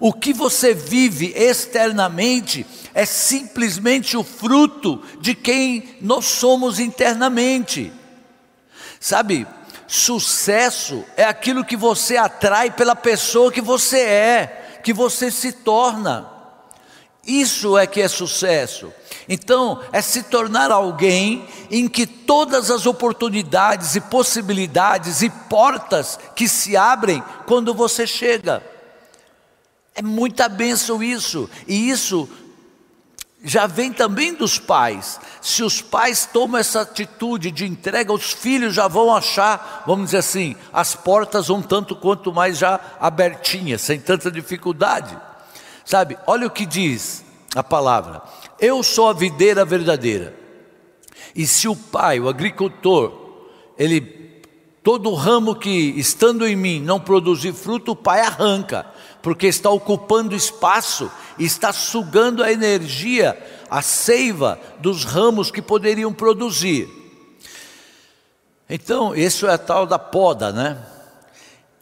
O 0.00 0.12
que 0.12 0.32
você 0.32 0.74
vive 0.74 1.32
externamente 1.34 2.64
é 2.94 3.04
simplesmente 3.04 4.16
o 4.16 4.22
fruto 4.22 5.02
de 5.20 5.34
quem 5.34 5.96
nós 6.00 6.24
somos 6.26 6.78
internamente. 6.78 7.92
Sabe, 9.00 9.46
sucesso 9.86 11.04
é 11.16 11.24
aquilo 11.24 11.64
que 11.64 11.76
você 11.76 12.16
atrai 12.16 12.70
pela 12.70 12.94
pessoa 12.94 13.52
que 13.52 13.60
você 13.60 14.00
é, 14.00 14.80
que 14.84 14.92
você 14.92 15.30
se 15.30 15.52
torna. 15.52 16.37
Isso 17.28 17.76
é 17.76 17.86
que 17.86 18.00
é 18.00 18.08
sucesso. 18.08 18.90
Então, 19.28 19.82
é 19.92 20.00
se 20.00 20.22
tornar 20.22 20.70
alguém 20.70 21.46
em 21.70 21.86
que 21.86 22.06
todas 22.06 22.70
as 22.70 22.86
oportunidades 22.86 23.94
e 23.94 24.00
possibilidades 24.00 25.20
e 25.20 25.28
portas 25.28 26.18
que 26.34 26.48
se 26.48 26.74
abrem 26.74 27.22
quando 27.46 27.74
você 27.74 28.06
chega. 28.06 28.62
É 29.94 30.00
muita 30.00 30.48
bênção 30.48 31.02
isso, 31.02 31.50
e 31.66 31.90
isso 31.90 32.26
já 33.44 33.66
vem 33.66 33.92
também 33.92 34.32
dos 34.32 34.58
pais. 34.58 35.20
Se 35.42 35.62
os 35.62 35.82
pais 35.82 36.24
tomam 36.24 36.58
essa 36.58 36.80
atitude 36.80 37.50
de 37.50 37.66
entrega, 37.66 38.10
os 38.10 38.32
filhos 38.32 38.74
já 38.74 38.88
vão 38.88 39.14
achar, 39.14 39.82
vamos 39.86 40.06
dizer 40.06 40.18
assim, 40.18 40.56
as 40.72 40.94
portas 40.94 41.50
um 41.50 41.60
tanto 41.60 41.94
quanto 41.94 42.32
mais 42.32 42.56
já 42.56 42.80
abertinhas, 42.98 43.82
sem 43.82 44.00
tanta 44.00 44.30
dificuldade. 44.30 45.28
Sabe, 45.88 46.18
olha 46.26 46.46
o 46.46 46.50
que 46.50 46.66
diz 46.66 47.24
a 47.56 47.64
palavra: 47.64 48.22
Eu 48.60 48.82
sou 48.82 49.08
a 49.08 49.14
videira 49.14 49.64
verdadeira. 49.64 50.36
E 51.34 51.46
se 51.46 51.66
o 51.66 51.74
pai, 51.74 52.20
o 52.20 52.28
agricultor, 52.28 53.10
ele 53.78 54.42
todo 54.82 55.14
ramo 55.14 55.54
que 55.54 55.70
estando 55.70 56.46
em 56.46 56.54
mim 56.54 56.78
não 56.78 57.00
produzir 57.00 57.54
fruto, 57.54 57.92
o 57.92 57.96
pai 57.96 58.20
arranca 58.20 58.84
porque 59.22 59.46
está 59.46 59.70
ocupando 59.70 60.36
espaço, 60.36 61.10
está 61.38 61.72
sugando 61.72 62.44
a 62.44 62.52
energia, 62.52 63.42
a 63.70 63.80
seiva 63.80 64.60
dos 64.80 65.04
ramos 65.04 65.50
que 65.50 65.62
poderiam 65.62 66.12
produzir. 66.12 66.86
Então, 68.68 69.14
isso 69.14 69.46
é 69.46 69.54
a 69.54 69.58
tal 69.58 69.86
da 69.86 69.98
poda, 69.98 70.52
né? 70.52 70.84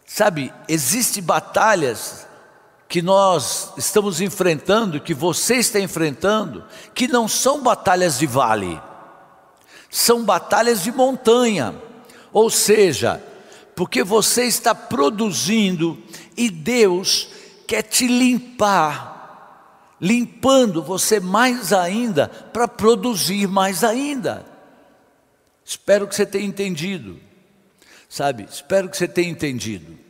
Sabe, 0.07 0.53
existem 0.69 1.21
batalhas 1.21 2.26
que 2.88 3.03
nós 3.03 3.72
estamos 3.77 4.20
enfrentando, 4.20 5.01
que 5.01 5.14
você 5.14 5.57
está 5.57 5.81
enfrentando, 5.81 6.64
que 6.94 7.09
não 7.09 7.27
são 7.27 7.62
batalhas 7.62 8.18
de 8.18 8.27
vale, 8.27 8.81
são 9.90 10.25
batalhas 10.25 10.83
de 10.83 10.92
montanha. 10.92 11.75
Ou 12.33 12.51
seja, 12.51 13.22
porque 13.75 14.05
você 14.05 14.44
está 14.44 14.75
produzindo 14.75 15.99
e 16.37 16.49
Deus 16.51 17.29
quer 17.66 17.83
te 17.83 18.07
limpar, 18.07 19.96
limpando 20.01 20.83
você 20.83 21.18
mais 21.18 21.72
ainda 21.72 22.29
para 22.29 22.68
produzir 22.68 23.49
mais 23.49 23.83
ainda. 23.83 24.46
Espero 25.64 26.07
que 26.07 26.14
você 26.14 26.25
tenha 26.25 26.46
entendido, 26.46 27.18
sabe? 28.09 28.46
Espero 28.49 28.88
que 28.88 28.96
você 28.96 29.09
tenha 29.09 29.29
entendido. 29.29 30.06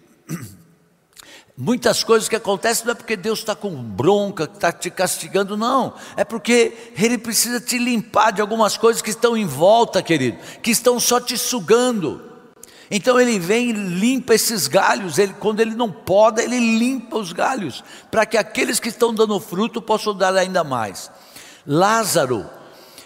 Muitas 1.58 2.04
coisas 2.04 2.28
que 2.28 2.36
acontecem 2.36 2.84
não 2.84 2.92
é 2.92 2.94
porque 2.94 3.16
Deus 3.16 3.38
está 3.38 3.54
com 3.54 3.70
bronca, 3.70 4.44
está 4.44 4.70
te 4.70 4.90
castigando, 4.90 5.56
não. 5.56 5.94
É 6.14 6.22
porque 6.22 6.92
Ele 6.98 7.16
precisa 7.16 7.58
te 7.58 7.78
limpar 7.78 8.30
de 8.30 8.42
algumas 8.42 8.76
coisas 8.76 9.00
que 9.00 9.08
estão 9.08 9.34
em 9.34 9.46
volta, 9.46 10.02
querido, 10.02 10.36
que 10.62 10.70
estão 10.70 11.00
só 11.00 11.18
te 11.18 11.38
sugando. 11.38 12.22
Então 12.90 13.18
ele 13.18 13.38
vem 13.38 13.70
e 13.70 13.72
limpa 13.72 14.34
esses 14.34 14.68
galhos, 14.68 15.18
ele, 15.18 15.34
quando 15.40 15.60
ele 15.60 15.74
não 15.74 15.90
poda, 15.90 16.42
ele 16.42 16.78
limpa 16.78 17.16
os 17.16 17.32
galhos, 17.32 17.82
para 18.12 18.24
que 18.24 18.36
aqueles 18.36 18.78
que 18.78 18.90
estão 18.90 19.12
dando 19.12 19.40
fruto 19.40 19.82
possam 19.82 20.14
dar 20.14 20.36
ainda 20.36 20.62
mais. 20.62 21.10
Lázaro, 21.66 22.48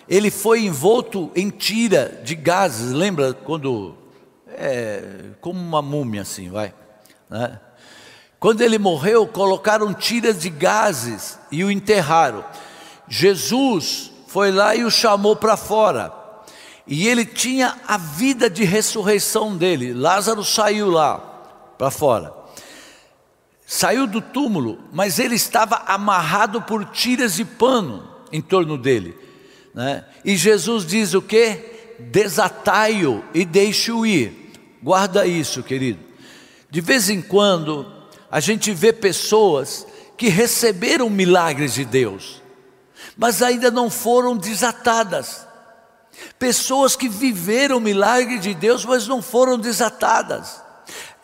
ele 0.07 0.31
foi 0.31 0.67
envolto 0.67 1.31
em 1.35 1.49
tira 1.49 2.21
de 2.23 2.35
gases, 2.35 2.93
lembra 2.93 3.33
quando, 3.33 3.97
é, 4.49 5.31
como 5.41 5.59
uma 5.59 5.81
múmia 5.81 6.23
assim, 6.23 6.51
vai, 6.51 6.75
né? 7.31 7.59
Quando 8.41 8.63
ele 8.63 8.79
morreu, 8.79 9.27
colocaram 9.27 9.93
tiras 9.93 10.41
de 10.41 10.49
gases 10.49 11.39
e 11.53 11.63
o 11.63 11.71
enterraram. 11.71 12.43
Jesus 13.07 14.11
foi 14.27 14.51
lá 14.51 14.75
e 14.75 14.83
o 14.83 14.91
chamou 14.91 15.37
para 15.37 15.59
fora. 15.59 16.11
E 16.87 17.07
ele 17.07 17.27
tinha 17.27 17.77
a 17.87 17.99
vida 17.99 18.49
de 18.49 18.65
ressurreição 18.65 19.55
dele. 19.55 19.93
Lázaro 19.93 20.43
saiu 20.43 20.91
lá 20.91 21.19
para 21.77 21.91
fora. 21.91 22.33
Saiu 23.67 24.07
do 24.07 24.23
túmulo, 24.23 24.79
mas 24.91 25.19
ele 25.19 25.35
estava 25.35 25.83
amarrado 25.87 26.63
por 26.63 26.87
tiras 26.87 27.35
de 27.37 27.45
pano 27.45 28.09
em 28.33 28.41
torno 28.41 28.79
dele. 28.79 29.17
Né? 29.75 30.03
E 30.25 30.35
Jesus 30.35 30.87
diz 30.87 31.13
o 31.13 31.21
que? 31.21 31.95
Desatai-o 31.99 33.23
e 33.35 33.45
deixe-o 33.45 34.07
ir. 34.07 34.51
Guarda 34.83 35.27
isso, 35.27 35.63
querido. 35.63 36.01
De 36.71 36.81
vez 36.81 37.11
em 37.11 37.21
quando, 37.21 38.00
a 38.31 38.39
gente 38.41 38.73
vê 38.73 38.93
pessoas 38.93 39.87
que 40.17 40.29
receberam 40.29 41.11
milagres 41.11 41.75
de 41.75 41.85
Deus, 41.85 42.43
mas 43.17 43.43
ainda 43.43 43.71
não 43.71 43.91
foram 43.91 44.37
desatadas. 44.37 45.47
Pessoas 46.39 46.95
que 46.95 47.09
viveram 47.09 47.79
o 47.79 47.81
milagre 47.81 48.39
de 48.39 48.55
Deus, 48.55 48.85
mas 48.85 49.07
não 49.09 49.23
foram 49.23 49.59
desatadas. 49.59 50.63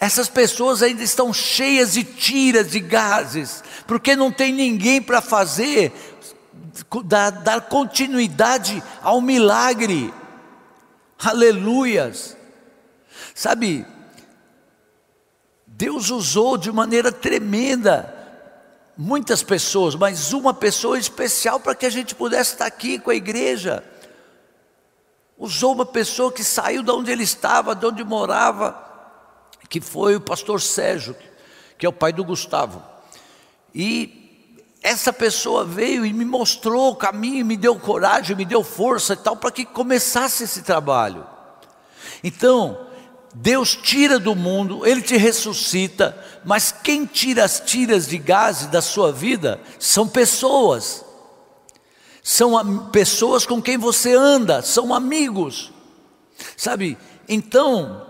Essas 0.00 0.28
pessoas 0.28 0.82
ainda 0.82 1.02
estão 1.02 1.32
cheias 1.32 1.92
de 1.92 2.04
tiras, 2.04 2.70
de 2.70 2.80
gases, 2.80 3.62
porque 3.86 4.16
não 4.16 4.30
tem 4.30 4.52
ninguém 4.52 5.00
para 5.00 5.20
fazer, 5.20 5.92
dar, 7.04 7.30
dar 7.30 7.62
continuidade 7.62 8.82
ao 9.02 9.20
milagre. 9.20 10.12
Aleluias. 11.18 12.36
Sabe, 13.34 13.86
Deus 15.76 16.08
usou 16.08 16.56
de 16.56 16.72
maneira 16.72 17.12
tremenda 17.12 18.14
muitas 18.96 19.42
pessoas, 19.42 19.94
mas 19.94 20.32
uma 20.32 20.54
pessoa 20.54 20.98
especial 20.98 21.60
para 21.60 21.74
que 21.74 21.84
a 21.84 21.90
gente 21.90 22.14
pudesse 22.14 22.52
estar 22.52 22.64
aqui 22.64 22.98
com 22.98 23.10
a 23.10 23.14
igreja 23.14 23.84
usou 25.38 25.74
uma 25.74 25.84
pessoa 25.84 26.32
que 26.32 26.42
saiu 26.42 26.82
de 26.82 26.90
onde 26.90 27.10
ele 27.10 27.22
estava, 27.22 27.74
de 27.74 27.84
onde 27.84 28.02
morava, 28.02 28.74
que 29.68 29.82
foi 29.82 30.16
o 30.16 30.20
pastor 30.20 30.62
Sérgio, 30.62 31.14
que 31.76 31.84
é 31.84 31.88
o 31.88 31.92
pai 31.92 32.10
do 32.10 32.24
Gustavo. 32.24 32.82
E 33.74 34.48
essa 34.82 35.12
pessoa 35.12 35.62
veio 35.62 36.06
e 36.06 36.12
me 36.14 36.24
mostrou 36.24 36.92
o 36.92 36.96
caminho, 36.96 37.44
me 37.44 37.54
deu 37.54 37.78
coragem, 37.78 38.34
me 38.34 38.46
deu 38.46 38.64
força 38.64 39.12
e 39.12 39.16
tal, 39.16 39.36
para 39.36 39.50
que 39.50 39.66
começasse 39.66 40.44
esse 40.44 40.62
trabalho. 40.62 41.26
Então, 42.24 42.85
Deus 43.38 43.76
tira 43.76 44.18
do 44.18 44.34
mundo, 44.34 44.86
Ele 44.86 45.02
te 45.02 45.16
ressuscita, 45.16 46.16
mas 46.44 46.72
quem 46.72 47.04
tira 47.04 47.44
as 47.44 47.60
tiras 47.60 48.08
de 48.08 48.16
gás 48.16 48.66
da 48.66 48.80
sua 48.80 49.12
vida 49.12 49.60
são 49.78 50.08
pessoas 50.08 51.04
são 52.26 52.88
pessoas 52.88 53.46
com 53.46 53.62
quem 53.62 53.78
você 53.78 54.12
anda, 54.12 54.60
são 54.60 54.92
amigos, 54.92 55.72
sabe? 56.56 56.98
Então, 57.28 58.04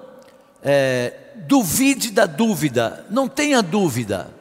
é, 0.63 1.13
duvide 1.47 2.11
da 2.13 2.25
dúvida, 2.25 3.05
não 3.11 3.29
tenha 3.29 3.61
dúvida. 3.61 4.35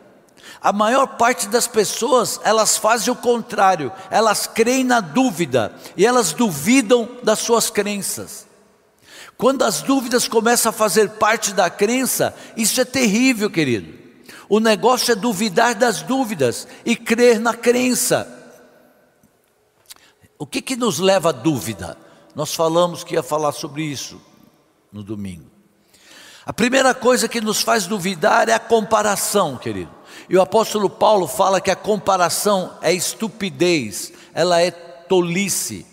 A 0.62 0.72
maior 0.72 1.18
parte 1.18 1.50
das 1.50 1.68
pessoas, 1.68 2.40
elas 2.46 2.78
fazem 2.78 3.12
o 3.12 3.18
contrário, 3.18 3.92
elas 4.10 4.48
creem 4.48 4.86
na 4.86 5.02
dúvida 5.02 5.76
e 5.98 6.06
elas 6.06 6.32
duvidam 6.32 7.10
das 7.22 7.40
suas 7.40 7.70
crenças. 7.70 8.45
Quando 9.38 9.64
as 9.64 9.82
dúvidas 9.82 10.28
começam 10.28 10.70
a 10.70 10.74
fazer 10.74 11.12
parte 11.12 11.54
da 11.54 11.70
crença, 11.70 12.34
isso 12.56 12.80
é 12.80 12.86
terrível, 12.86 13.50
querido. 13.50 13.94
O 14.48 14.60
negócio 14.60 15.12
é 15.12 15.16
duvidar 15.16 15.76
das 15.76 16.02
dúvidas 16.02 16.68
e 16.86 16.96
crer 16.96 17.40
na 17.40 17.54
crença. 17.54 18.32
O 20.38 20.46
que, 20.46 20.62
que 20.62 20.76
nos 20.76 21.00
leva 21.00 21.30
à 21.30 21.32
dúvida? 21.32 21.98
Nós 22.34 22.54
falamos 22.54 23.04
que 23.04 23.16
ia 23.16 23.24
falar 23.24 23.52
sobre 23.52 23.84
isso 23.84 24.22
no 24.92 25.04
domingo. 25.04 25.50
A 26.46 26.54
primeira 26.54 26.94
coisa 26.94 27.28
que 27.28 27.42
nos 27.42 27.62
faz 27.62 27.88
duvidar 27.88 28.48
é 28.50 28.54
a 28.54 28.60
comparação, 28.60 29.58
querido. 29.58 29.92
E 30.30 30.38
o 30.38 30.42
apóstolo 30.42 30.90
Paulo 30.90 31.28
fala 31.28 31.60
que 31.60 31.72
a 31.72 31.76
comparação 31.76 32.78
é 32.82 32.94
estupidez, 32.94 34.14
ela 34.34 34.62
é 34.62 34.70
tolice. 34.72 35.86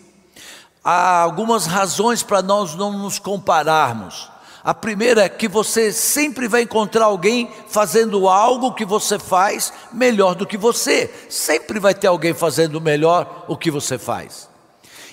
Há 0.83 1.21
algumas 1.21 1.65
razões 1.65 2.21
para 2.21 2.41
nós 2.41 2.75
não 2.75 2.91
nos 2.91 3.17
compararmos. 3.17 4.29
A 4.63 4.73
primeira 4.73 5.23
é 5.23 5.29
que 5.29 5.47
você 5.47 5.91
sempre 5.91 6.47
vai 6.47 6.61
encontrar 6.61 7.05
alguém 7.05 7.49
fazendo 7.67 8.27
algo 8.27 8.73
que 8.73 8.85
você 8.85 9.19
faz 9.19 9.71
melhor 9.91 10.35
do 10.35 10.45
que 10.45 10.57
você. 10.57 11.13
Sempre 11.29 11.79
vai 11.79 11.93
ter 11.93 12.07
alguém 12.07 12.33
fazendo 12.33 12.81
melhor 12.81 13.45
o 13.47 13.57
que 13.57 13.71
você 13.71 13.97
faz. 13.97 14.49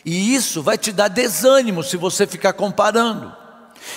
E 0.05 0.35
isso 0.35 0.63
vai 0.63 0.79
te 0.79 0.93
dar 0.93 1.09
desânimo 1.09 1.83
se 1.83 1.97
você 1.97 2.27
ficar 2.27 2.53
comparando. 2.53 3.33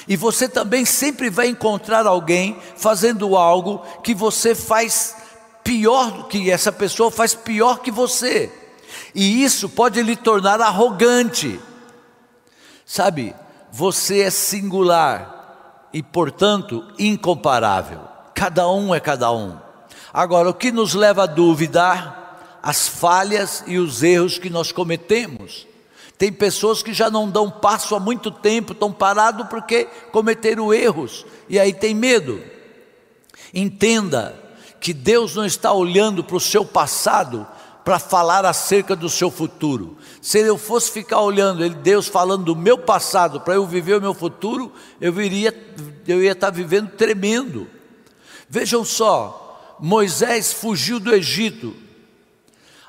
E 0.07 0.15
você 0.15 0.47
também 0.47 0.85
sempre 0.85 1.29
vai 1.29 1.47
encontrar 1.47 2.05
alguém 2.05 2.57
fazendo 2.75 3.35
algo 3.35 3.79
que 4.03 4.13
você 4.13 4.55
faz 4.55 5.15
pior 5.63 6.11
do 6.11 6.23
que 6.25 6.51
essa 6.51 6.71
pessoa 6.71 7.09
faz 7.09 7.33
pior 7.33 7.79
que 7.79 7.91
você. 7.91 8.51
E 9.13 9.43
isso 9.43 9.69
pode 9.69 10.01
lhe 10.01 10.15
tornar 10.15 10.59
arrogante. 10.61 11.59
Sabe, 12.85 13.35
você 13.71 14.21
é 14.21 14.29
singular 14.29 15.89
e, 15.93 16.01
portanto, 16.01 16.85
incomparável. 16.97 18.01
Cada 18.33 18.69
um 18.69 18.93
é 18.93 18.99
cada 18.99 19.31
um. 19.31 19.57
Agora, 20.11 20.49
o 20.49 20.53
que 20.53 20.71
nos 20.71 20.93
leva 20.93 21.23
a 21.23 21.27
duvidar? 21.27 22.59
As 22.61 22.87
falhas 22.87 23.63
e 23.67 23.77
os 23.77 24.01
erros 24.03 24.37
que 24.37 24.49
nós 24.49 24.71
cometemos. 24.71 25.67
Tem 26.17 26.31
pessoas 26.31 26.81
que 26.81 26.93
já 26.93 27.09
não 27.09 27.29
dão 27.29 27.49
passo 27.49 27.95
há 27.95 27.99
muito 27.99 28.31
tempo, 28.31 28.71
estão 28.71 28.91
parados 28.91 29.47
porque 29.47 29.85
cometeram 30.11 30.73
erros 30.73 31.25
e 31.49 31.59
aí 31.59 31.73
tem 31.73 31.93
medo. 31.93 32.41
Entenda 33.53 34.33
que 34.79 34.93
Deus 34.93 35.35
não 35.35 35.45
está 35.45 35.73
olhando 35.73 36.23
para 36.23 36.37
o 36.37 36.39
seu 36.39 36.63
passado 36.63 37.45
para 37.83 37.99
falar 37.99 38.45
acerca 38.45 38.95
do 38.95 39.09
seu 39.09 39.29
futuro. 39.29 39.97
Se 40.21 40.39
eu 40.39 40.57
fosse 40.57 40.91
ficar 40.91 41.19
olhando 41.21 41.67
Deus 41.69 42.07
falando 42.07 42.45
do 42.45 42.55
meu 42.55 42.77
passado 42.77 43.41
para 43.41 43.55
eu 43.55 43.65
viver 43.65 43.97
o 43.97 44.01
meu 44.01 44.13
futuro, 44.13 44.71
eu, 45.01 45.11
viria, 45.11 45.53
eu 46.07 46.23
ia 46.23 46.31
estar 46.31 46.49
vivendo 46.49 46.91
tremendo. 46.91 47.67
Vejam 48.49 48.85
só, 48.85 49.77
Moisés 49.79 50.53
fugiu 50.53 50.99
do 50.99 51.13
Egito, 51.13 51.75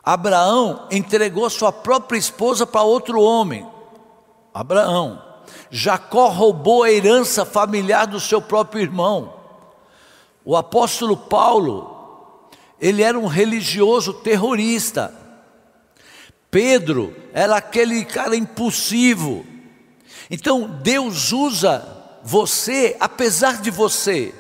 Abraão 0.05 0.87
entregou 0.91 1.49
sua 1.49 1.73
própria 1.73 2.19
esposa 2.19 2.67
para 2.67 2.83
outro 2.83 3.21
homem. 3.21 3.67
Abraão. 4.53 5.23
Jacó 5.71 6.29
roubou 6.29 6.83
a 6.83 6.93
herança 6.93 7.45
familiar 7.45 8.07
do 8.07 8.21
seu 8.21 8.41
próprio 8.41 8.83
irmão. 8.83 9.33
O 10.45 10.55
apóstolo 10.57 11.17
Paulo, 11.17 11.94
ele 12.81 13.03
era 13.03 13.19
um 13.19 13.27
religioso 13.27 14.13
terrorista. 14.13 15.15
Pedro 16.51 17.15
era 17.33 17.57
aquele 17.57 18.05
cara 18.05 18.37
impulsivo. 18.37 19.45
Então 20.31 20.69
Deus 20.83 21.33
usa 21.33 21.87
você, 22.23 22.97
apesar 23.01 23.61
de 23.61 23.71
você. 23.71 24.35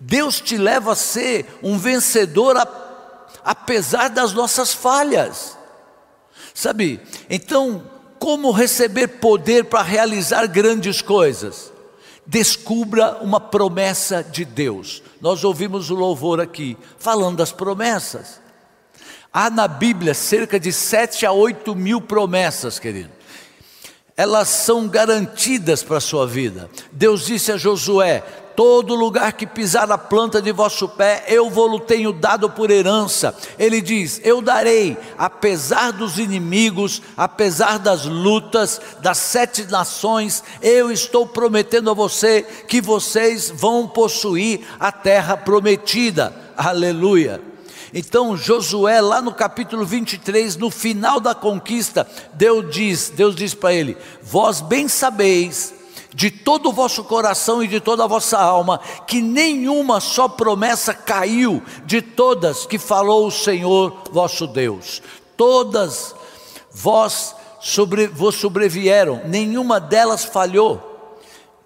Deus 0.00 0.40
te 0.40 0.56
leva 0.56 0.92
a 0.92 0.96
ser 0.96 1.46
um 1.62 1.76
vencedor 1.76 2.56
apesar 3.44 4.08
das 4.08 4.32
nossas 4.32 4.72
falhas. 4.72 5.58
Sabe? 6.54 7.00
Então, 7.28 7.84
como 8.18 8.50
receber 8.50 9.08
poder 9.08 9.64
para 9.64 9.82
realizar 9.82 10.46
grandes 10.46 11.00
coisas? 11.02 11.72
Descubra 12.26 13.18
uma 13.22 13.40
promessa 13.40 14.22
de 14.22 14.44
Deus. 14.44 15.02
Nós 15.20 15.42
ouvimos 15.44 15.90
o 15.90 15.94
louvor 15.94 16.40
aqui, 16.40 16.76
falando 16.98 17.38
das 17.38 17.52
promessas. 17.52 18.40
Há 19.32 19.48
na 19.48 19.68
Bíblia 19.68 20.14
cerca 20.14 20.58
de 20.58 20.72
sete 20.72 21.24
a 21.24 21.32
oito 21.32 21.74
mil 21.74 22.00
promessas, 22.00 22.78
querido. 22.78 23.10
Elas 24.16 24.48
são 24.48 24.86
garantidas 24.88 25.82
para 25.82 25.96
a 25.98 26.00
sua 26.00 26.26
vida. 26.26 26.68
Deus 26.92 27.24
disse 27.24 27.52
a 27.52 27.56
Josué: 27.56 28.22
todo 28.60 28.94
lugar 28.94 29.32
que 29.32 29.46
pisar 29.46 29.90
a 29.90 29.96
planta 29.96 30.42
de 30.42 30.52
vosso 30.52 30.86
pé, 30.86 31.24
eu 31.28 31.48
vou-lo 31.48 31.80
tenho 31.80 32.12
dado 32.12 32.50
por 32.50 32.70
herança. 32.70 33.34
Ele 33.58 33.80
diz: 33.80 34.20
Eu 34.22 34.42
darei, 34.42 34.98
apesar 35.16 35.92
dos 35.92 36.18
inimigos, 36.18 37.00
apesar 37.16 37.78
das 37.78 38.04
lutas, 38.04 38.78
das 39.00 39.16
sete 39.16 39.64
nações, 39.64 40.44
eu 40.60 40.92
estou 40.92 41.26
prometendo 41.26 41.90
a 41.90 41.94
você 41.94 42.42
que 42.68 42.82
vocês 42.82 43.50
vão 43.50 43.88
possuir 43.88 44.60
a 44.78 44.92
terra 44.92 45.38
prometida. 45.38 46.30
Aleluia. 46.54 47.40
Então 47.94 48.36
Josué, 48.36 49.00
lá 49.00 49.22
no 49.22 49.32
capítulo 49.32 49.86
23, 49.86 50.58
no 50.58 50.70
final 50.70 51.18
da 51.18 51.34
conquista, 51.34 52.06
Deus 52.34 52.70
diz, 52.70 53.08
Deus 53.08 53.34
diz 53.34 53.54
para 53.54 53.72
ele: 53.72 53.96
Vós 54.22 54.60
bem 54.60 54.86
sabeis 54.86 55.79
de 56.14 56.30
todo 56.30 56.68
o 56.68 56.72
vosso 56.72 57.04
coração 57.04 57.62
e 57.62 57.68
de 57.68 57.80
toda 57.80 58.04
a 58.04 58.06
vossa 58.06 58.38
alma, 58.38 58.80
que 59.06 59.20
nenhuma 59.20 60.00
só 60.00 60.28
promessa 60.28 60.92
caiu 60.92 61.62
de 61.84 62.02
todas 62.02 62.66
que 62.66 62.78
falou 62.78 63.26
o 63.26 63.30
Senhor 63.30 64.02
vosso 64.10 64.46
Deus. 64.46 65.02
Todas 65.36 66.14
vós 66.70 67.34
sobre, 67.60 68.06
vos 68.06 68.34
sobrevieram, 68.34 69.22
nenhuma 69.26 69.78
delas 69.78 70.24
falhou. 70.24 70.88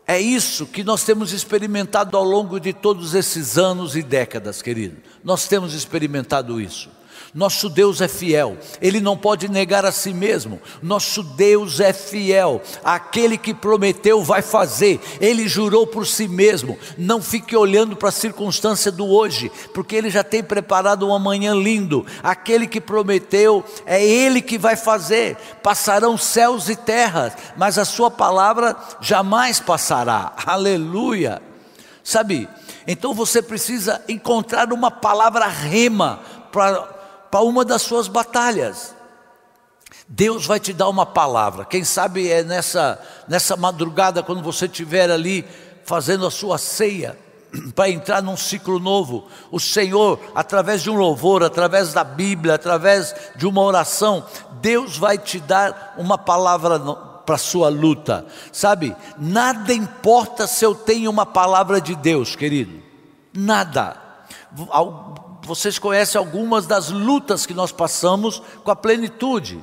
É 0.07 0.21
isso 0.21 0.67
que 0.67 0.85
nós 0.85 1.03
temos 1.03 1.33
experimentado 1.33 2.17
ao 2.17 2.25
longo 2.25 2.61
de 2.61 2.75
todos 2.75 3.15
esses 3.15 3.57
anos 3.57 3.97
e 3.97 4.03
décadas, 4.03 4.61
querido. 4.61 4.97
Nós 5.23 5.49
temos 5.49 5.73
experimentado 5.73 6.61
isso. 6.61 6.91
Nosso 7.35 7.69
Deus 7.69 8.01
é 8.01 8.07
fiel, 8.07 8.57
Ele 8.81 9.01
não 9.01 9.17
pode 9.17 9.49
negar 9.49 9.85
a 9.85 9.91
si 9.91 10.15
mesmo. 10.15 10.63
Nosso 10.81 11.21
Deus 11.21 11.81
é 11.81 11.93
fiel, 11.93 12.63
aquele 12.85 13.37
que 13.37 13.53
prometeu 13.53 14.23
vai 14.23 14.41
fazer, 14.41 15.01
Ele 15.21 15.49
jurou 15.49 15.85
por 15.85 16.07
si 16.07 16.29
mesmo. 16.29 16.79
Não 16.97 17.21
fique 17.21 17.57
olhando 17.57 17.97
para 17.97 18.11
a 18.11 18.13
circunstância 18.13 18.93
do 18.93 19.05
hoje, 19.05 19.51
porque 19.75 19.97
Ele 19.97 20.11
já 20.11 20.23
tem 20.23 20.45
preparado 20.45 21.09
um 21.09 21.13
amanhã 21.13 21.55
lindo. 21.55 22.07
Aquele 22.23 22.69
que 22.69 22.81
prometeu, 22.81 23.65
é 23.85 24.01
Ele 24.01 24.41
que 24.41 24.57
vai 24.57 24.77
fazer. 24.77 25.37
Passarão 25.61 26.17
céus 26.17 26.69
e 26.69 26.77
terras, 26.77 27.33
mas 27.57 27.79
a 27.79 27.85
Sua 27.85 28.13
palavra 28.13 28.77
jamais 29.01 29.59
passará. 29.59 30.35
Aleluia. 30.47 31.43
Sabe? 32.05 32.49
Então 32.87 33.13
você 33.13 33.43
precisa 33.43 34.01
encontrar 34.09 34.73
uma 34.73 34.91
palavra 34.91 35.49
rema 35.49 36.21
para 36.53 36.95
para 37.35 37.43
uma 37.43 37.65
das 37.65 37.83
suas 37.83 38.07
batalhas. 38.07 38.95
Deus 40.07 40.47
vai 40.47 40.61
te 40.61 40.73
dar 40.73 40.89
uma 40.89 41.05
palavra. 41.05 41.65
Quem 41.65 41.83
sabe 41.83 42.31
é 42.31 42.45
nessa, 42.45 42.97
nessa 43.27 43.57
madrugada, 43.57 44.23
quando 44.23 44.41
você 44.41 44.67
estiver 44.67 45.11
ali 45.11 45.45
fazendo 45.85 46.29
a 46.29 46.31
sua 46.31 46.59
ceia, 46.59 47.19
para 47.75 47.91
entrar 47.91 48.23
num 48.23 48.37
ciclo 48.37 48.79
novo, 48.79 49.27
o 49.51 49.59
Senhor, 49.59 50.21
através 50.33 50.81
de 50.81 50.91
um 50.91 50.95
louvor, 50.95 51.43
através 51.43 51.93
da 51.93 52.05
Bíblia, 52.05 52.55
através 52.55 53.13
de 53.35 53.49
uma 53.49 53.63
oração, 53.63 54.25
Deus 54.61 54.97
vai 54.97 55.19
te 55.19 55.41
dar 55.41 55.97
uma 55.99 56.17
palavra 56.17 56.79
para 57.27 57.35
a 57.35 57.39
sua 57.39 57.69
luta, 57.69 58.25
sabe? 58.53 58.95
Nada 59.19 59.75
importa 59.75 60.47
se 60.47 60.65
eu 60.65 60.73
tenho 60.73 61.11
uma 61.11 61.27
palavra 61.27 61.81
de 61.81 61.97
Deus, 61.97 62.37
querido, 62.37 62.81
nada 63.33 64.05
vocês 65.47 65.79
conhecem 65.79 66.19
algumas 66.19 66.67
das 66.67 66.91
lutas 66.91 67.47
que 67.47 67.55
nós 67.55 67.73
passamos 67.73 68.43
com 68.63 68.71
a 68.71 68.77
plenitude, 68.77 69.63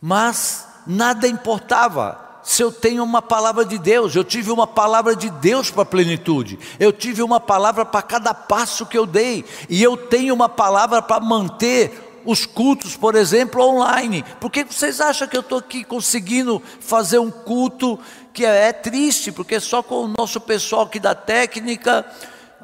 mas 0.00 0.66
nada 0.86 1.28
importava. 1.28 2.20
Se 2.42 2.60
eu 2.62 2.72
tenho 2.72 3.04
uma 3.04 3.22
palavra 3.22 3.64
de 3.64 3.78
Deus, 3.78 4.16
eu 4.16 4.24
tive 4.24 4.50
uma 4.50 4.66
palavra 4.66 5.14
de 5.14 5.30
Deus 5.30 5.70
para 5.70 5.82
a 5.82 5.86
plenitude, 5.86 6.58
eu 6.80 6.92
tive 6.92 7.22
uma 7.22 7.38
palavra 7.38 7.84
para 7.84 8.02
cada 8.02 8.34
passo 8.34 8.84
que 8.84 8.98
eu 8.98 9.06
dei, 9.06 9.44
e 9.68 9.80
eu 9.82 9.96
tenho 9.96 10.34
uma 10.34 10.48
palavra 10.48 11.00
para 11.00 11.20
manter 11.20 12.10
os 12.24 12.46
cultos, 12.46 12.96
por 12.96 13.14
exemplo, 13.14 13.62
online. 13.62 14.24
Por 14.40 14.50
que 14.50 14.64
vocês 14.64 15.00
acham 15.00 15.28
que 15.28 15.36
eu 15.36 15.40
estou 15.40 15.58
aqui 15.58 15.84
conseguindo 15.84 16.62
fazer 16.80 17.18
um 17.18 17.30
culto 17.30 17.98
que 18.32 18.44
é, 18.44 18.72
triste, 18.72 19.30
porque 19.30 19.60
só 19.60 19.82
com 19.82 20.04
o 20.04 20.14
nosso 20.18 20.40
pessoal 20.40 20.82
aqui 20.82 20.98
da 20.98 21.14
técnica, 21.14 22.04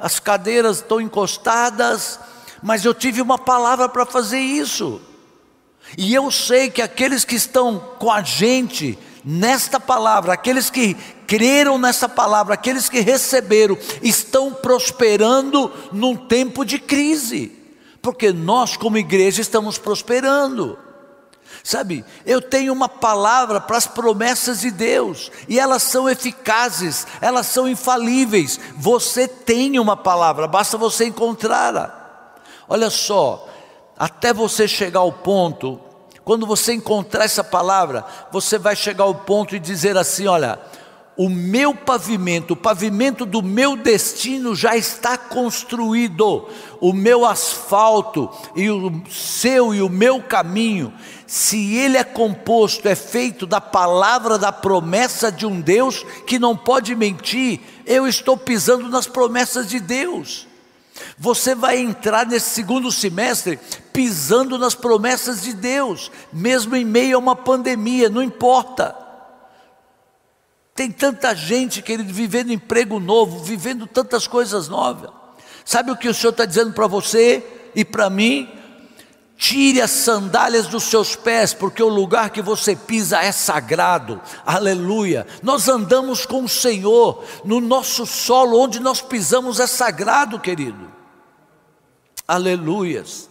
as 0.00 0.18
cadeiras 0.18 0.78
estão 0.78 1.00
encostadas, 1.00 2.18
mas 2.62 2.84
eu 2.84 2.94
tive 2.94 3.20
uma 3.20 3.38
palavra 3.38 3.88
para 3.88 4.06
fazer 4.06 4.40
isso. 4.40 5.00
E 5.96 6.14
eu 6.14 6.30
sei 6.30 6.70
que 6.70 6.82
aqueles 6.82 7.24
que 7.24 7.34
estão 7.34 7.78
com 7.98 8.10
a 8.10 8.22
gente 8.22 8.98
nesta 9.24 9.80
palavra, 9.80 10.32
aqueles 10.32 10.70
que 10.70 10.94
creram 11.26 11.78
nessa 11.78 12.08
palavra, 12.08 12.54
aqueles 12.54 12.88
que 12.88 13.00
receberam, 13.00 13.76
estão 14.02 14.52
prosperando 14.52 15.72
num 15.92 16.16
tempo 16.16 16.64
de 16.64 16.78
crise, 16.78 17.52
porque 18.00 18.32
nós, 18.32 18.76
como 18.76 18.98
igreja, 18.98 19.40
estamos 19.40 19.78
prosperando. 19.78 20.78
Sabe, 21.68 22.02
eu 22.24 22.40
tenho 22.40 22.72
uma 22.72 22.88
palavra 22.88 23.60
para 23.60 23.76
as 23.76 23.86
promessas 23.86 24.60
de 24.60 24.70
Deus, 24.70 25.30
e 25.46 25.60
elas 25.60 25.82
são 25.82 26.08
eficazes, 26.08 27.06
elas 27.20 27.46
são 27.46 27.68
infalíveis. 27.68 28.58
Você 28.74 29.28
tem 29.28 29.78
uma 29.78 29.94
palavra, 29.94 30.48
basta 30.48 30.78
você 30.78 31.04
encontrá-la. 31.04 32.32
Olha 32.66 32.88
só, 32.88 33.46
até 33.98 34.32
você 34.32 34.66
chegar 34.66 35.00
ao 35.00 35.12
ponto, 35.12 35.78
quando 36.24 36.46
você 36.46 36.72
encontrar 36.72 37.26
essa 37.26 37.44
palavra, 37.44 38.02
você 38.32 38.56
vai 38.56 38.74
chegar 38.74 39.04
ao 39.04 39.14
ponto 39.14 39.54
e 39.54 39.58
dizer 39.60 39.94
assim: 39.98 40.26
olha, 40.26 40.58
o 41.18 41.28
meu 41.28 41.74
pavimento, 41.74 42.52
o 42.52 42.56
pavimento 42.56 43.26
do 43.26 43.42
meu 43.42 43.76
destino 43.76 44.54
já 44.54 44.76
está 44.76 45.18
construído, 45.18 46.48
o 46.80 46.92
meu 46.92 47.26
asfalto 47.26 48.30
e 48.54 48.70
o 48.70 49.02
seu 49.10 49.74
e 49.74 49.82
o 49.82 49.88
meu 49.88 50.22
caminho, 50.22 50.94
se 51.26 51.74
ele 51.74 51.96
é 51.96 52.04
composto, 52.04 52.86
é 52.86 52.94
feito 52.94 53.48
da 53.48 53.60
palavra 53.60 54.38
da 54.38 54.52
promessa 54.52 55.32
de 55.32 55.44
um 55.44 55.60
Deus 55.60 56.06
que 56.24 56.38
não 56.38 56.56
pode 56.56 56.94
mentir, 56.94 57.58
eu 57.84 58.06
estou 58.06 58.36
pisando 58.36 58.88
nas 58.88 59.08
promessas 59.08 59.68
de 59.68 59.80
Deus. 59.80 60.46
Você 61.18 61.52
vai 61.52 61.78
entrar 61.78 62.26
nesse 62.26 62.50
segundo 62.50 62.92
semestre 62.92 63.58
pisando 63.92 64.56
nas 64.56 64.76
promessas 64.76 65.42
de 65.42 65.52
Deus, 65.52 66.12
mesmo 66.32 66.76
em 66.76 66.84
meio 66.84 67.16
a 67.16 67.18
uma 67.18 67.34
pandemia, 67.34 68.08
não 68.08 68.22
importa. 68.22 69.07
Tem 70.78 70.92
tanta 70.92 71.34
gente, 71.34 71.82
querido, 71.82 72.14
vivendo 72.14 72.52
emprego 72.52 73.00
novo, 73.00 73.42
vivendo 73.42 73.84
tantas 73.84 74.28
coisas 74.28 74.68
novas. 74.68 75.10
Sabe 75.64 75.90
o 75.90 75.96
que 75.96 76.08
o 76.08 76.14
Senhor 76.14 76.30
está 76.30 76.44
dizendo 76.44 76.72
para 76.72 76.86
você 76.86 77.44
e 77.74 77.84
para 77.84 78.08
mim? 78.08 78.48
Tire 79.36 79.80
as 79.80 79.90
sandálias 79.90 80.68
dos 80.68 80.84
seus 80.84 81.16
pés, 81.16 81.52
porque 81.52 81.82
o 81.82 81.88
lugar 81.88 82.30
que 82.30 82.40
você 82.40 82.76
pisa 82.76 83.20
é 83.20 83.32
sagrado. 83.32 84.22
Aleluia. 84.46 85.26
Nós 85.42 85.68
andamos 85.68 86.24
com 86.24 86.44
o 86.44 86.48
Senhor, 86.48 87.24
no 87.44 87.60
nosso 87.60 88.06
solo, 88.06 88.60
onde 88.60 88.78
nós 88.78 89.00
pisamos 89.00 89.58
é 89.58 89.66
sagrado, 89.66 90.38
querido. 90.38 90.92
Aleluias. 92.24 93.28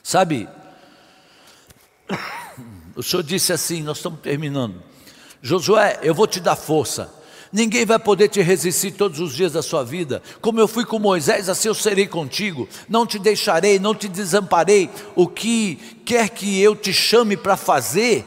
Sabe, 0.00 0.48
o 2.94 3.02
Senhor 3.02 3.24
disse 3.24 3.52
assim: 3.52 3.82
nós 3.82 3.96
estamos 3.96 4.20
terminando. 4.20 4.85
Josué, 5.46 6.00
eu 6.02 6.12
vou 6.12 6.26
te 6.26 6.40
dar 6.40 6.56
força. 6.56 7.08
Ninguém 7.52 7.86
vai 7.86 8.00
poder 8.00 8.28
te 8.28 8.42
resistir 8.42 8.90
todos 8.90 9.20
os 9.20 9.32
dias 9.32 9.52
da 9.52 9.62
sua 9.62 9.84
vida. 9.84 10.20
Como 10.40 10.58
eu 10.58 10.66
fui 10.66 10.84
com 10.84 10.98
Moisés, 10.98 11.48
assim 11.48 11.68
eu 11.68 11.74
serei 11.74 12.08
contigo. 12.08 12.68
Não 12.88 13.06
te 13.06 13.16
deixarei, 13.16 13.78
não 13.78 13.94
te 13.94 14.08
desamparei. 14.08 14.90
O 15.14 15.28
que 15.28 15.76
quer 16.04 16.30
que 16.30 16.60
eu 16.60 16.74
te 16.74 16.92
chame 16.92 17.36
para 17.36 17.56
fazer, 17.56 18.26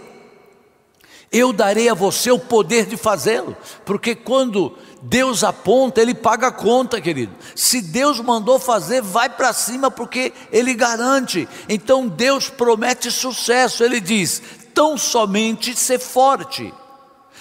eu 1.30 1.52
darei 1.52 1.90
a 1.90 1.94
você 1.94 2.32
o 2.32 2.40
poder 2.40 2.86
de 2.86 2.96
fazê-lo. 2.96 3.56
Porque 3.84 4.16
quando 4.16 4.78
Deus 5.02 5.44
aponta, 5.44 6.02
Ele 6.02 6.14
paga 6.14 6.48
a 6.48 6.54
conta, 6.54 7.02
querido. 7.02 7.34
Se 7.54 7.82
Deus 7.82 8.22
mandou 8.22 8.58
fazer, 8.58 9.02
vai 9.02 9.28
para 9.30 9.52
cima, 9.52 9.92
porque 9.92 10.32
Ele 10.54 10.74
garante. 10.74 11.50
Então 11.68 12.08
Deus 12.08 12.50
promete 12.50 13.12
sucesso. 13.12 13.84
Ele 13.84 14.00
diz: 14.00 14.42
tão 14.74 14.98
somente 14.98 15.76
ser 15.76 16.00
forte. 16.00 16.74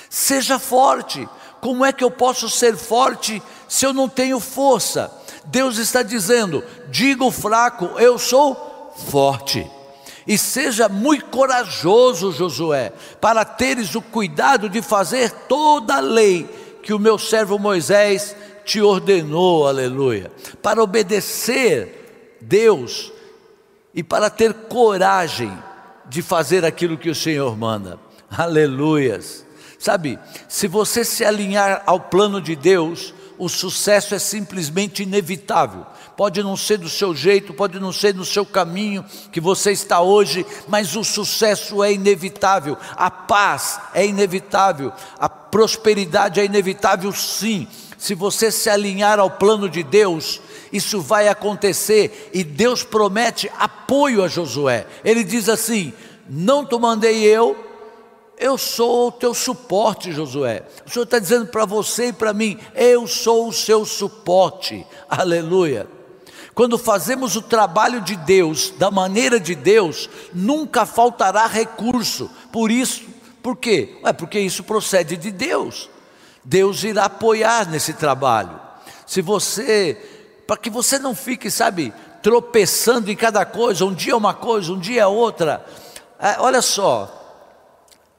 Seja 0.09 0.59
forte. 0.59 1.29
Como 1.61 1.85
é 1.85 1.93
que 1.93 2.05
eu 2.05 2.11
posso 2.11 2.49
ser 2.49 2.77
forte 2.77 3.43
se 3.69 3.85
eu 3.85 3.93
não 3.93 4.09
tenho 4.09 4.39
força? 4.41 5.13
Deus 5.47 5.79
está 5.79 6.03
dizendo: 6.03 6.63
diga 6.89 7.25
o 7.25 7.31
fraco, 7.31 7.99
eu 7.99 8.19
sou 8.19 8.95
forte. 9.11 9.69
E 10.27 10.37
seja 10.37 10.91
muito 10.91 11.25
corajoso, 11.27 12.33
Josué, 12.33 12.93
para 13.19 13.47
teres 13.47 13.95
o 13.95 14.03
cuidado 14.03 14.69
de 14.69 14.83
fazer 14.83 15.31
toda 15.49 15.97
a 15.97 16.01
lei 16.01 16.47
que 16.83 16.93
o 16.93 16.99
meu 16.99 17.19
servo 17.19 17.59
Moisés 17.59 18.37
te 18.63 18.83
ordenou, 18.83 19.67
aleluia. 19.67 20.31
Para 20.61 20.83
obedecer 20.83 22.37
Deus 22.43 23.11
e 23.95 24.03
para 24.03 24.29
ter 24.29 24.53
coragem 24.53 25.51
de 26.07 26.21
fazer 26.21 26.63
aquilo 26.63 26.99
que 26.99 27.09
o 27.09 27.15
Senhor 27.15 27.57
manda, 27.57 27.99
aleluias. 28.31 29.48
Sabe, 29.79 30.19
se 30.49 30.67
você 30.67 31.05
se 31.05 31.25
alinhar 31.25 31.83
ao 31.87 32.01
plano 32.01 32.41
de 32.41 32.57
Deus, 32.57 33.15
o 33.39 33.49
sucesso 33.49 34.15
é 34.15 34.19
simplesmente 34.19 35.05
inevitável. 35.05 35.87
Pode 36.17 36.43
não 36.43 36.57
ser 36.57 36.79
do 36.79 36.89
seu 36.89 37.15
jeito, 37.15 37.55
pode 37.55 37.79
não 37.79 37.93
ser 37.93 38.13
no 38.13 38.25
seu 38.25 38.45
caminho 38.45 39.05
que 39.31 39.41
você 39.41 39.71
está 39.71 40.01
hoje, 40.01 40.45
mas 40.67 40.97
o 40.97 41.05
sucesso 41.05 41.83
é 41.83 41.93
inevitável, 41.93 42.77
a 42.97 43.09
paz 43.09 43.81
é 43.95 44.05
inevitável, 44.05 44.93
a 45.17 45.29
prosperidade 45.29 46.41
é 46.41 46.45
inevitável, 46.45 47.13
sim. 47.13 47.69
Se 47.97 48.15
você 48.15 48.51
se 48.51 48.69
alinhar 48.69 49.21
ao 49.21 49.31
plano 49.31 49.69
de 49.69 49.85
Deus, 49.85 50.41
isso 50.73 51.01
vai 51.01 51.29
acontecer 51.29 52.31
e 52.35 52.43
Deus 52.43 52.83
promete 52.83 53.51
apoio 53.57 54.25
a 54.25 54.29
Josué. 54.29 54.87
Ele 55.05 55.23
diz 55.23 55.49
assim: 55.49 55.93
Não 56.29 56.65
te 56.65 56.77
mandei 56.79 57.25
eu, 57.25 57.68
eu 58.39 58.57
sou 58.57 59.09
o 59.09 59.13
teu 59.13 59.35
suporte, 59.35 60.13
Josué. 60.13 60.63
O 60.87 60.91
Senhor 60.91 61.05
está 61.05 61.19
dizendo 61.19 61.47
para 61.47 61.65
você 61.65 62.09
e 62.09 62.13
para 62.13 62.33
mim: 62.33 62.59
eu 62.75 63.07
sou 63.07 63.49
o 63.49 63.53
seu 63.53 63.85
suporte. 63.85 64.87
Aleluia. 65.09 65.87
Quando 66.55 66.77
fazemos 66.77 67.37
o 67.37 67.43
trabalho 67.43 68.01
de 68.01 68.17
Deus, 68.17 68.71
da 68.71 68.91
maneira 68.91 69.39
de 69.39 69.55
Deus, 69.55 70.11
nunca 70.35 70.85
faltará 70.85 71.47
recurso. 71.47 72.29
Por 72.51 72.71
isso, 72.71 73.03
por 73.43 73.57
quê? 73.57 73.99
É 74.05 74.13
porque 74.13 74.41
isso 74.41 74.65
procede 74.65 75.17
de 75.17 75.31
Deus. 75.31 75.89
Deus 76.45 76.83
irá 76.83 77.05
apoiar 77.05 77.69
nesse 77.69 77.93
trabalho. 77.93 78.59
Se 79.07 79.23
você, 79.23 79.97
para 80.47 80.57
que 80.57 80.69
você 80.69 80.99
não 80.99 81.15
fique, 81.15 81.51
sabe, 81.51 81.93
tropeçando 82.23 83.11
em 83.11 83.17
cada 83.17 83.45
coisa, 83.45 83.85
um 83.85 83.95
dia 83.95 84.13
é 84.13 84.17
uma 84.17 84.35
coisa, 84.35 84.73
um 84.73 84.79
dia 84.79 85.03
é 85.03 85.07
outra. 85.07 85.65
É, 86.19 86.37
olha 86.41 86.61
só, 86.61 87.18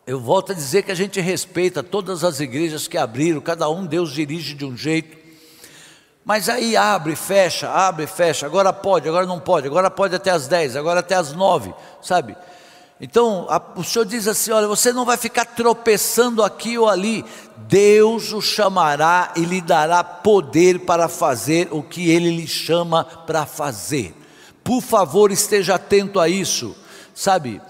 eu 0.09 0.19
volto 0.19 0.53
a 0.53 0.55
dizer 0.55 0.81
que 0.81 0.91
a 0.91 0.95
gente 0.95 1.21
respeita 1.21 1.83
todas 1.83 2.23
as 2.23 2.39
igrejas 2.39 2.87
que 2.87 2.97
abriram, 2.97 3.39
cada 3.39 3.69
um 3.69 3.85
Deus 3.85 4.11
dirige 4.11 4.55
de 4.55 4.65
um 4.65 4.75
jeito. 4.75 5.15
Mas 6.25 6.49
aí 6.49 6.75
abre, 6.75 7.15
fecha, 7.15 7.69
abre, 7.69 8.07
fecha, 8.07 8.47
agora 8.47 8.73
pode, 8.73 9.07
agora 9.07 9.27
não 9.27 9.39
pode, 9.39 9.67
agora 9.67 9.91
pode 9.91 10.15
até 10.15 10.31
as 10.31 10.47
10, 10.47 10.75
agora 10.77 11.01
até 11.01 11.13
as 11.13 11.33
9, 11.33 11.75
sabe? 12.01 12.35
Então 12.99 13.45
a, 13.51 13.61
o 13.75 13.83
Senhor 13.83 14.03
diz 14.03 14.27
assim: 14.27 14.49
olha, 14.49 14.65
você 14.65 14.91
não 14.91 15.05
vai 15.05 15.15
ficar 15.15 15.45
tropeçando 15.45 16.41
aqui 16.41 16.75
ou 16.75 16.89
ali, 16.89 17.23
Deus 17.67 18.33
o 18.33 18.41
chamará 18.41 19.31
e 19.35 19.41
lhe 19.41 19.61
dará 19.61 20.03
poder 20.03 20.79
para 20.87 21.07
fazer 21.07 21.67
o 21.69 21.83
que 21.83 22.09
ele 22.09 22.35
lhe 22.35 22.47
chama 22.47 23.03
para 23.03 23.45
fazer. 23.45 24.15
Por 24.63 24.81
favor, 24.81 25.31
esteja 25.31 25.75
atento 25.75 26.19
a 26.19 26.27
isso, 26.27 26.75
sabe? 27.13 27.61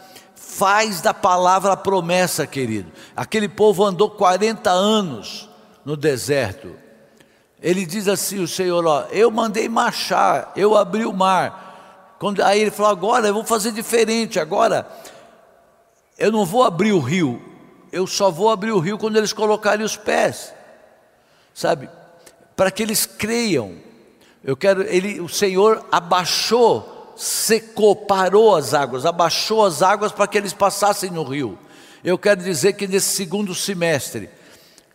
Faz 0.59 0.99
da 0.99 1.13
palavra 1.13 1.77
promessa, 1.77 2.45
querido. 2.45 2.91
Aquele 3.15 3.47
povo 3.47 3.85
andou 3.85 4.09
40 4.09 4.69
anos 4.69 5.49
no 5.85 5.95
deserto. 5.95 6.75
Ele 7.61 7.85
diz 7.85 8.09
assim: 8.09 8.43
o 8.43 8.47
Senhor, 8.47 8.85
ó, 8.85 9.05
eu 9.09 9.31
mandei 9.31 9.69
marchar, 9.69 10.51
eu 10.57 10.75
abri 10.75 11.05
o 11.05 11.13
mar. 11.13 12.17
Quando, 12.19 12.43
aí 12.43 12.59
ele 12.59 12.71
falou: 12.71 12.91
agora 12.91 13.27
eu 13.29 13.33
vou 13.33 13.45
fazer 13.45 13.71
diferente, 13.71 14.37
agora 14.37 14.85
eu 16.17 16.29
não 16.29 16.43
vou 16.43 16.65
abrir 16.65 16.91
o 16.91 16.99
rio, 16.99 17.41
eu 17.89 18.05
só 18.05 18.29
vou 18.29 18.49
abrir 18.49 18.71
o 18.71 18.79
rio 18.79 18.97
quando 18.97 19.15
eles 19.15 19.31
colocarem 19.31 19.85
os 19.85 19.95
pés, 19.95 20.53
sabe? 21.53 21.89
Para 22.53 22.69
que 22.69 22.83
eles 22.83 23.05
creiam. 23.05 23.75
Eu 24.43 24.57
quero, 24.57 24.81
ele, 24.81 25.21
o 25.21 25.29
Senhor 25.29 25.85
abaixou 25.89 26.98
secou, 27.19 27.93
parou 27.93 28.55
as 28.55 28.73
águas, 28.73 29.05
abaixou 29.05 29.65
as 29.65 29.81
águas 29.81 30.13
para 30.13 30.25
que 30.25 30.37
eles 30.37 30.53
passassem 30.53 31.11
no 31.11 31.23
rio. 31.23 31.59
Eu 32.01 32.17
quero 32.17 32.41
dizer 32.41 32.73
que 32.73 32.87
nesse 32.87 33.13
segundo 33.13 33.53
semestre, 33.53 34.29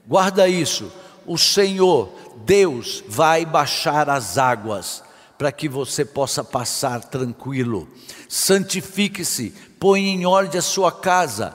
guarda 0.07 0.49
isso, 0.49 0.91
o 1.27 1.37
Senhor, 1.37 2.11
Deus, 2.47 3.05
vai 3.07 3.45
baixar 3.45 4.09
as 4.09 4.39
águas 4.39 5.03
para 5.37 5.53
que 5.53 5.69
você 5.69 6.03
possa 6.03 6.43
passar 6.43 7.05
tranquilo. 7.05 7.87
Santifique-se, 8.27 9.55
põe 9.79 10.09
em 10.09 10.25
ordem 10.25 10.59
a 10.59 10.63
sua 10.63 10.91
casa, 10.91 11.55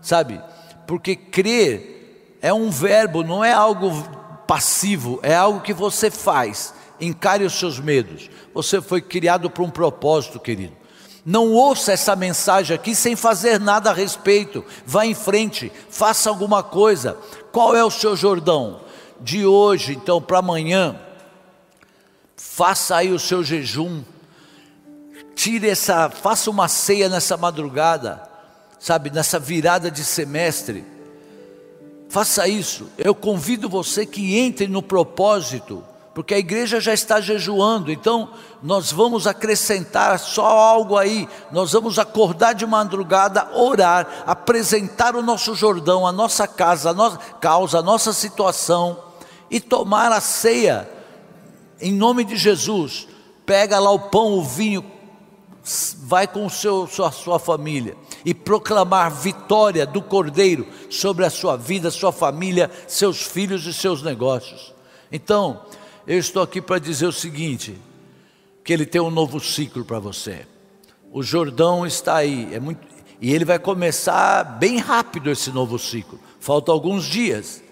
sabe? 0.00 0.40
Porque 0.86 1.14
crer 1.14 2.38
é 2.40 2.54
um 2.54 2.70
verbo, 2.70 3.22
não 3.22 3.44
é 3.44 3.52
algo 3.52 3.90
passivo, 4.46 5.20
é 5.22 5.34
algo 5.34 5.60
que 5.60 5.74
você 5.74 6.10
faz. 6.10 6.72
Encare 7.00 7.44
os 7.44 7.54
seus 7.54 7.78
medos. 7.78 8.30
Você 8.54 8.80
foi 8.80 9.00
criado 9.00 9.50
para 9.50 9.62
um 9.62 9.70
propósito, 9.70 10.40
querido. 10.40 10.74
Não 11.24 11.52
ouça 11.52 11.92
essa 11.92 12.14
mensagem 12.14 12.72
aqui 12.72 12.94
sem 12.94 13.16
fazer 13.16 13.58
nada 13.58 13.90
a 13.90 13.92
respeito. 13.92 14.64
Vá 14.86 15.04
em 15.04 15.14
frente, 15.14 15.72
faça 15.90 16.30
alguma 16.30 16.62
coisa. 16.62 17.18
Qual 17.50 17.74
é 17.74 17.84
o 17.84 17.90
seu 17.90 18.14
Jordão? 18.14 18.80
De 19.20 19.44
hoje, 19.44 19.94
então, 19.94 20.22
para 20.22 20.38
amanhã, 20.38 21.00
faça 22.36 22.94
aí 22.94 23.10
o 23.12 23.18
seu 23.18 23.42
jejum. 23.42 24.04
Tire 25.34 25.68
essa, 25.68 26.08
faça 26.08 26.48
uma 26.48 26.68
ceia 26.68 27.08
nessa 27.08 27.36
madrugada. 27.36 28.22
sabe, 28.78 29.10
nessa 29.10 29.38
virada 29.38 29.90
de 29.90 30.04
semestre. 30.04 30.84
Faça 32.08 32.46
isso. 32.46 32.88
Eu 32.96 33.16
convido 33.16 33.68
você 33.68 34.06
que 34.06 34.38
entre 34.38 34.68
no 34.68 34.82
propósito, 34.82 35.82
porque 36.16 36.32
a 36.32 36.38
igreja 36.38 36.80
já 36.80 36.94
está 36.94 37.20
jejuando, 37.20 37.92
então 37.92 38.30
nós 38.62 38.90
vamos 38.90 39.26
acrescentar 39.26 40.18
só 40.18 40.46
algo 40.46 40.96
aí. 40.96 41.28
Nós 41.52 41.72
vamos 41.72 41.98
acordar 41.98 42.54
de 42.54 42.64
madrugada, 42.64 43.50
orar, 43.52 44.24
apresentar 44.26 45.14
o 45.14 45.20
nosso 45.20 45.54
Jordão, 45.54 46.06
a 46.06 46.12
nossa 46.12 46.48
casa, 46.48 46.88
a 46.88 46.94
nossa 46.94 47.18
causa, 47.38 47.80
a 47.80 47.82
nossa 47.82 48.14
situação 48.14 48.98
e 49.50 49.60
tomar 49.60 50.10
a 50.10 50.18
ceia 50.18 50.88
em 51.82 51.92
nome 51.92 52.24
de 52.24 52.38
Jesus. 52.38 53.06
Pega 53.44 53.78
lá 53.78 53.90
o 53.90 54.08
pão, 54.08 54.38
o 54.38 54.42
vinho, 54.42 54.82
vai 55.98 56.26
com 56.26 56.48
seu, 56.48 56.86
sua, 56.86 57.12
sua 57.12 57.38
família 57.38 57.94
e 58.24 58.32
proclamar 58.32 59.10
vitória 59.10 59.84
do 59.84 60.00
Cordeiro 60.00 60.66
sobre 60.88 61.26
a 61.26 61.30
sua 61.30 61.58
vida, 61.58 61.90
sua 61.90 62.10
família, 62.10 62.70
seus 62.88 63.20
filhos 63.20 63.66
e 63.66 63.74
seus 63.74 64.00
negócios. 64.02 64.74
Então, 65.12 65.60
eu 66.06 66.18
estou 66.18 66.42
aqui 66.42 66.60
para 66.60 66.78
dizer 66.78 67.06
o 67.06 67.12
seguinte: 67.12 67.76
que 68.64 68.72
ele 68.72 68.86
tem 68.86 69.00
um 69.00 69.10
novo 69.10 69.40
ciclo 69.40 69.84
para 69.84 69.98
você. 69.98 70.46
O 71.12 71.22
Jordão 71.22 71.86
está 71.86 72.16
aí, 72.16 72.48
é 72.52 72.60
muito, 72.60 72.86
e 73.20 73.32
ele 73.32 73.44
vai 73.44 73.58
começar 73.58 74.44
bem 74.44 74.78
rápido 74.78 75.30
esse 75.30 75.50
novo 75.50 75.78
ciclo. 75.78 76.20
Faltam 76.40 76.74
alguns 76.74 77.04
dias, 77.04 77.62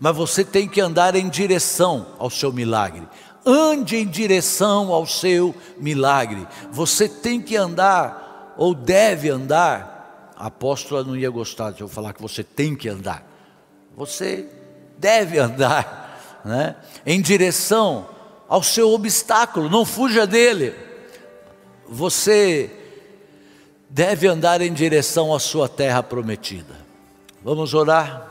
mas 0.00 0.16
você 0.16 0.44
tem 0.44 0.68
que 0.68 0.80
andar 0.80 1.14
em 1.14 1.28
direção 1.28 2.14
ao 2.18 2.30
seu 2.30 2.52
milagre 2.52 3.06
ande 3.48 3.96
em 3.96 4.06
direção 4.06 4.92
ao 4.92 5.06
seu 5.06 5.54
milagre. 5.78 6.46
Você 6.70 7.08
tem 7.08 7.40
que 7.40 7.56
andar, 7.56 8.54
ou 8.58 8.74
deve 8.74 9.30
andar. 9.30 10.34
A 10.36 10.46
apóstola 10.46 11.02
não 11.02 11.16
ia 11.16 11.30
gostar 11.30 11.72
de 11.72 11.80
eu 11.80 11.88
falar 11.88 12.12
que 12.12 12.22
você 12.22 12.44
tem 12.44 12.76
que 12.76 12.88
andar. 12.88 13.24
Você 13.96 14.46
deve 14.98 15.38
andar 15.38 16.07
né, 16.48 16.76
em 17.04 17.20
direção 17.20 18.08
ao 18.48 18.62
seu 18.62 18.90
obstáculo, 18.90 19.68
não 19.68 19.84
fuja 19.84 20.26
dele. 20.26 20.74
Você 21.86 22.70
deve 23.90 24.26
andar 24.26 24.62
em 24.62 24.72
direção 24.72 25.34
à 25.34 25.38
sua 25.38 25.68
terra 25.68 26.02
prometida. 26.02 26.74
Vamos 27.44 27.74
orar? 27.74 28.26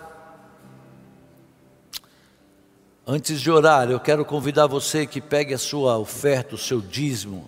Antes 3.05 3.39
de 3.39 3.51
orar, 3.51 3.89
eu 3.89 3.99
quero 3.99 4.25
convidar 4.25 4.65
você 4.65 5.05
que 5.05 5.21
pegue 5.21 5.53
a 5.53 5.57
sua 5.57 5.97
oferta, 5.97 6.55
o 6.55 6.57
seu 6.57 6.81
dízimo, 6.81 7.47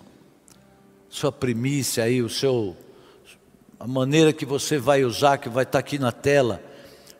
sua 1.08 1.32
primícia 1.32 2.04
aí, 2.04 2.22
o 2.22 2.30
seu 2.30 2.76
a 3.78 3.86
maneira 3.86 4.32
que 4.32 4.46
você 4.46 4.78
vai 4.78 5.04
usar, 5.04 5.38
que 5.38 5.48
vai 5.48 5.64
estar 5.64 5.78
aqui 5.78 5.98
na 5.98 6.12
tela, 6.12 6.62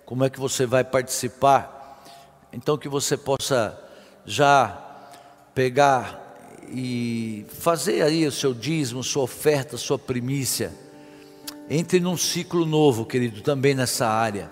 como 0.05 0.25
é 0.25 0.31
que 0.31 0.39
você 0.39 0.67
vai 0.67 0.85
participar. 0.85 1.80
Então 2.53 2.77
que 2.77 2.89
você 2.89 3.17
possa 3.17 3.79
já 4.25 4.79
pegar 5.55 6.19
e 6.69 7.45
fazer 7.49 8.03
aí 8.03 8.27
o 8.27 8.33
seu 8.33 8.55
dízimo, 8.55 9.03
sua 9.03 9.25
oferta, 9.25 9.77
sua 9.77 9.99
primícia. 9.99 10.73
Entre 11.69 12.01
num 12.01 12.17
ciclo 12.17 12.67
novo, 12.67 13.05
querido, 13.05 13.43
também 13.43 13.75
nessa 13.75 14.09
área. 14.09 14.51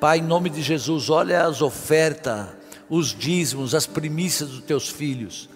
Pai, 0.00 0.18
em 0.18 0.22
nome 0.22 0.50
de 0.50 0.62
Jesus, 0.62 1.10
olha 1.10 1.44
as 1.44 1.62
ofertas 1.62 2.58
os 2.88 3.14
dízimos, 3.14 3.74
as 3.74 3.86
primícias 3.86 4.48
dos 4.48 4.62
teus 4.62 4.88
filhos. 4.88 5.48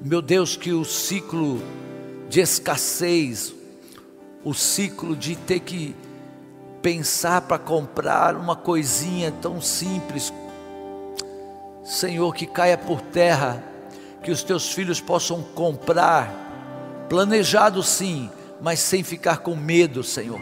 Meu 0.00 0.20
Deus, 0.20 0.56
que 0.56 0.72
o 0.72 0.84
ciclo 0.84 1.60
de 2.28 2.40
escassez, 2.40 3.54
o 4.44 4.52
ciclo 4.52 5.16
de 5.16 5.34
ter 5.34 5.60
que 5.60 5.94
pensar 6.82 7.42
para 7.42 7.58
comprar 7.58 8.36
uma 8.36 8.54
coisinha 8.54 9.32
tão 9.32 9.60
simples, 9.60 10.32
Senhor, 11.88 12.34
que 12.34 12.44
caia 12.44 12.76
por 12.76 13.00
terra, 13.00 13.64
que 14.22 14.30
os 14.30 14.42
teus 14.42 14.70
filhos 14.70 15.00
possam 15.00 15.42
comprar, 15.54 17.06
planejado 17.08 17.82
sim, 17.82 18.30
mas 18.60 18.78
sem 18.78 19.02
ficar 19.02 19.38
com 19.38 19.56
medo, 19.56 20.04
Senhor. 20.04 20.38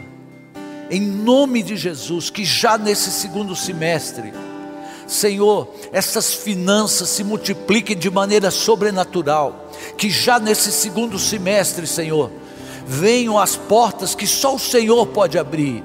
Em 0.91 0.99
nome 0.99 1.63
de 1.63 1.77
Jesus, 1.77 2.29
que 2.29 2.43
já 2.43 2.77
nesse 2.77 3.09
segundo 3.11 3.55
semestre, 3.55 4.33
Senhor, 5.07 5.73
essas 5.93 6.33
finanças 6.33 7.07
se 7.07 7.23
multipliquem 7.23 7.97
de 7.97 8.09
maneira 8.09 8.51
sobrenatural, 8.51 9.71
que 9.97 10.09
já 10.09 10.39
nesse 10.39 10.69
segundo 10.69 11.17
semestre, 11.17 11.87
Senhor, 11.87 12.29
venham 12.85 13.39
as 13.39 13.55
portas 13.55 14.13
que 14.13 14.27
só 14.27 14.53
o 14.53 14.59
Senhor 14.59 15.07
pode 15.07 15.39
abrir, 15.39 15.81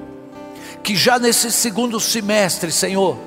que 0.83 0.93
já 0.93 1.17
nesse 1.17 1.49
segundo 1.53 2.01
semestre, 2.01 2.69
Senhor, 2.69 3.17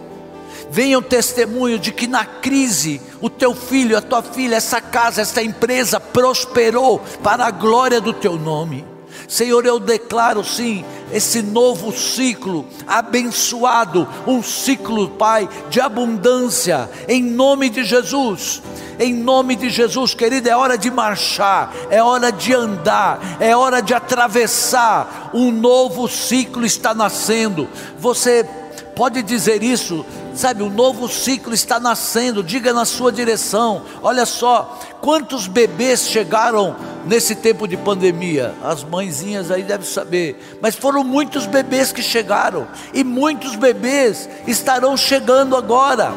venha 0.70 0.98
o 0.98 1.02
testemunho 1.02 1.78
de 1.78 1.92
que 1.92 2.06
na 2.06 2.24
crise 2.24 3.00
o 3.20 3.30
teu 3.30 3.54
filho, 3.54 3.96
a 3.96 4.02
tua 4.02 4.22
filha, 4.22 4.56
essa 4.56 4.80
casa, 4.80 5.22
essa 5.22 5.42
empresa 5.42 5.98
prosperou 5.98 7.00
para 7.22 7.46
a 7.46 7.50
glória 7.50 8.00
do 8.00 8.12
teu 8.12 8.36
nome. 8.36 8.84
Senhor, 9.28 9.64
eu 9.66 9.80
declaro 9.80 10.44
sim 10.44 10.84
esse 11.12 11.42
novo 11.42 11.92
ciclo 11.96 12.66
abençoado, 12.86 14.06
um 14.26 14.42
ciclo, 14.42 15.08
Pai, 15.10 15.48
de 15.68 15.80
abundância, 15.80 16.88
em 17.08 17.22
nome 17.22 17.68
de 17.68 17.84
Jesus. 17.84 18.62
Em 18.98 19.12
nome 19.12 19.56
de 19.56 19.68
Jesus, 19.68 20.14
querido, 20.14 20.48
é 20.48 20.56
hora 20.56 20.78
de 20.78 20.90
marchar, 20.90 21.70
é 21.90 22.02
hora 22.02 22.32
de 22.32 22.54
andar, 22.54 23.36
é 23.38 23.54
hora 23.54 23.82
de 23.82 23.92
atravessar. 23.92 25.30
Um 25.34 25.50
novo 25.52 26.08
ciclo 26.08 26.64
está 26.64 26.94
nascendo. 26.94 27.68
Você 27.98 28.48
pode 28.94 29.22
dizer 29.22 29.62
isso 29.62 30.04
sabe, 30.38 30.62
um 30.62 30.70
novo 30.70 31.08
ciclo 31.08 31.54
está 31.54 31.78
nascendo, 31.80 32.42
diga 32.42 32.72
na 32.72 32.84
sua 32.84 33.10
direção. 33.10 33.82
Olha 34.02 34.26
só, 34.26 34.78
quantos 35.00 35.46
bebês 35.46 36.08
chegaram 36.08 36.76
nesse 37.06 37.34
tempo 37.34 37.66
de 37.66 37.76
pandemia? 37.76 38.54
As 38.62 38.84
mãezinhas 38.84 39.50
aí 39.50 39.62
devem 39.62 39.86
saber, 39.86 40.58
mas 40.60 40.74
foram 40.74 41.02
muitos 41.04 41.46
bebês 41.46 41.92
que 41.92 42.02
chegaram, 42.02 42.66
e 42.92 43.02
muitos 43.02 43.56
bebês 43.56 44.28
estarão 44.46 44.96
chegando 44.96 45.56
agora, 45.56 46.12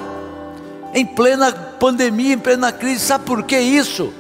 em 0.94 1.06
plena 1.06 1.52
pandemia, 1.52 2.34
em 2.34 2.40
plena 2.40 2.72
crise. 2.72 3.06
Sabe 3.06 3.26
por 3.26 3.44
que 3.44 3.60
isso? 3.60 4.14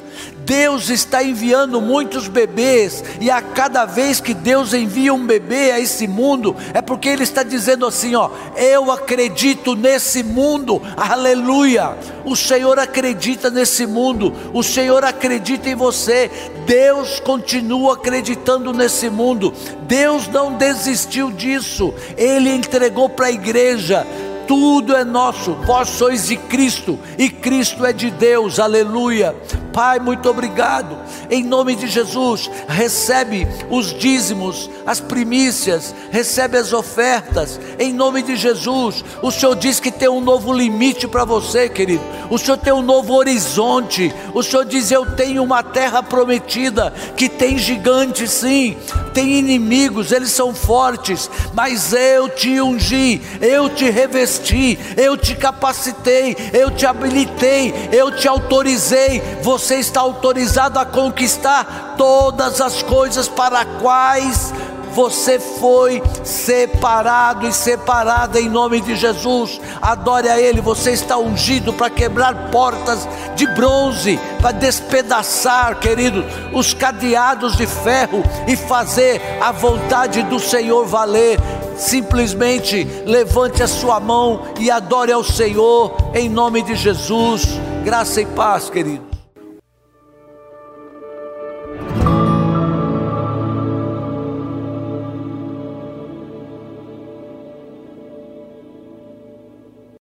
Deus 0.49 0.89
está 0.89 1.23
enviando 1.23 1.79
muitos 1.79 2.27
bebês, 2.27 3.03
e 3.21 3.29
a 3.29 3.39
cada 3.39 3.85
vez 3.85 4.19
que 4.19 4.33
Deus 4.33 4.73
envia 4.73 5.13
um 5.13 5.23
bebê 5.23 5.69
a 5.69 5.79
esse 5.79 6.07
mundo, 6.07 6.55
é 6.73 6.81
porque 6.81 7.07
Ele 7.07 7.21
está 7.21 7.43
dizendo 7.43 7.85
assim: 7.85 8.15
ó, 8.15 8.31
eu 8.57 8.91
acredito 8.91 9.75
nesse 9.75 10.23
mundo, 10.23 10.81
aleluia. 10.97 11.95
O 12.25 12.35
Senhor 12.35 12.79
acredita 12.79 13.51
nesse 13.51 13.85
mundo, 13.85 14.33
o 14.51 14.63
Senhor 14.63 15.05
acredita 15.05 15.69
em 15.69 15.75
você, 15.75 16.31
Deus 16.65 17.19
continua 17.19 17.93
acreditando 17.93 18.73
nesse 18.73 19.07
mundo, 19.07 19.53
Deus 19.83 20.27
não 20.27 20.53
desistiu 20.53 21.31
disso, 21.31 21.93
Ele 22.17 22.49
entregou 22.49 23.07
para 23.07 23.27
a 23.27 23.31
igreja. 23.31 24.05
Tudo 24.47 24.95
é 24.95 25.03
nosso, 25.03 25.53
vós 25.63 25.89
sois 25.89 26.25
de 26.25 26.35
Cristo 26.35 26.97
e 27.19 27.29
Cristo 27.29 27.85
é 27.85 27.93
de 27.93 28.09
Deus, 28.09 28.57
aleluia. 28.57 29.35
Pai, 29.73 29.99
muito 29.99 30.29
obrigado, 30.29 30.97
em 31.29 31.43
nome 31.43 31.75
de 31.75 31.87
Jesus, 31.87 32.49
recebe 32.67 33.47
os 33.69 33.93
dízimos, 33.93 34.69
as 34.85 34.99
primícias, 34.99 35.93
recebe 36.11 36.57
as 36.57 36.73
ofertas, 36.73 37.59
em 37.77 37.93
nome 37.93 38.21
de 38.21 38.35
Jesus. 38.35 39.03
O 39.21 39.31
Senhor 39.31 39.55
diz 39.55 39.79
que 39.79 39.91
tem 39.91 40.09
um 40.09 40.21
novo 40.21 40.51
limite 40.51 41.07
para 41.07 41.23
você, 41.23 41.69
querido, 41.69 42.03
o 42.29 42.37
Senhor 42.37 42.57
tem 42.57 42.73
um 42.73 42.81
novo 42.81 43.13
horizonte, 43.13 44.13
o 44.33 44.43
Senhor 44.43 44.65
diz: 44.65 44.91
Eu 44.91 45.05
tenho 45.15 45.43
uma 45.43 45.63
terra 45.63 46.01
prometida, 46.01 46.93
que 47.15 47.29
tem 47.29 47.57
gigantes, 47.57 48.31
sim, 48.31 48.77
tem 49.13 49.39
inimigos, 49.39 50.11
eles 50.11 50.31
são 50.31 50.53
fortes, 50.53 51.29
mas 51.53 51.93
eu 51.93 52.29
te 52.29 52.61
ungi, 52.61 53.21
eu 53.41 53.69
te 53.69 53.89
revesti 53.89 54.79
eu 54.97 55.17
te 55.17 55.35
capacitei, 55.35 56.35
eu 56.53 56.71
te 56.71 56.85
habilitei, 56.85 57.73
eu 57.91 58.11
te 58.11 58.27
autorizei. 58.27 59.21
Você 59.69 59.75
está 59.75 60.01
autorizado 60.01 60.79
a 60.79 60.85
conquistar 60.85 61.93
todas 61.95 62.59
as 62.59 62.81
coisas 62.81 63.27
para 63.27 63.63
quais 63.63 64.51
você 64.95 65.37
foi 65.37 66.01
separado 66.23 67.47
e 67.47 67.53
separada 67.53 68.39
em 68.39 68.49
nome 68.49 68.81
de 68.81 68.95
Jesus. 68.95 69.61
Adore 69.79 70.27
a 70.27 70.39
Ele. 70.39 70.59
Você 70.59 70.89
está 70.89 71.19
ungido 71.19 71.71
para 71.71 71.87
quebrar 71.87 72.49
portas 72.49 73.07
de 73.35 73.45
bronze, 73.45 74.19
para 74.41 74.53
despedaçar, 74.53 75.79
querido, 75.79 76.25
os 76.51 76.73
cadeados 76.73 77.55
de 77.55 77.67
ferro 77.67 78.23
e 78.47 78.55
fazer 78.55 79.21
a 79.39 79.51
vontade 79.51 80.23
do 80.23 80.39
Senhor 80.39 80.87
valer 80.87 81.39
simplesmente 81.77 82.85
levante 83.05 83.61
a 83.61 83.67
sua 83.67 83.99
mão 83.99 84.47
e 84.59 84.71
adore 84.71 85.11
ao 85.11 85.23
Senhor 85.23 85.95
em 86.15 86.27
nome 86.27 86.63
de 86.63 86.73
Jesus. 86.75 87.45
Graça 87.83 88.19
e 88.19 88.25
paz, 88.25 88.67
querido. 88.67 89.08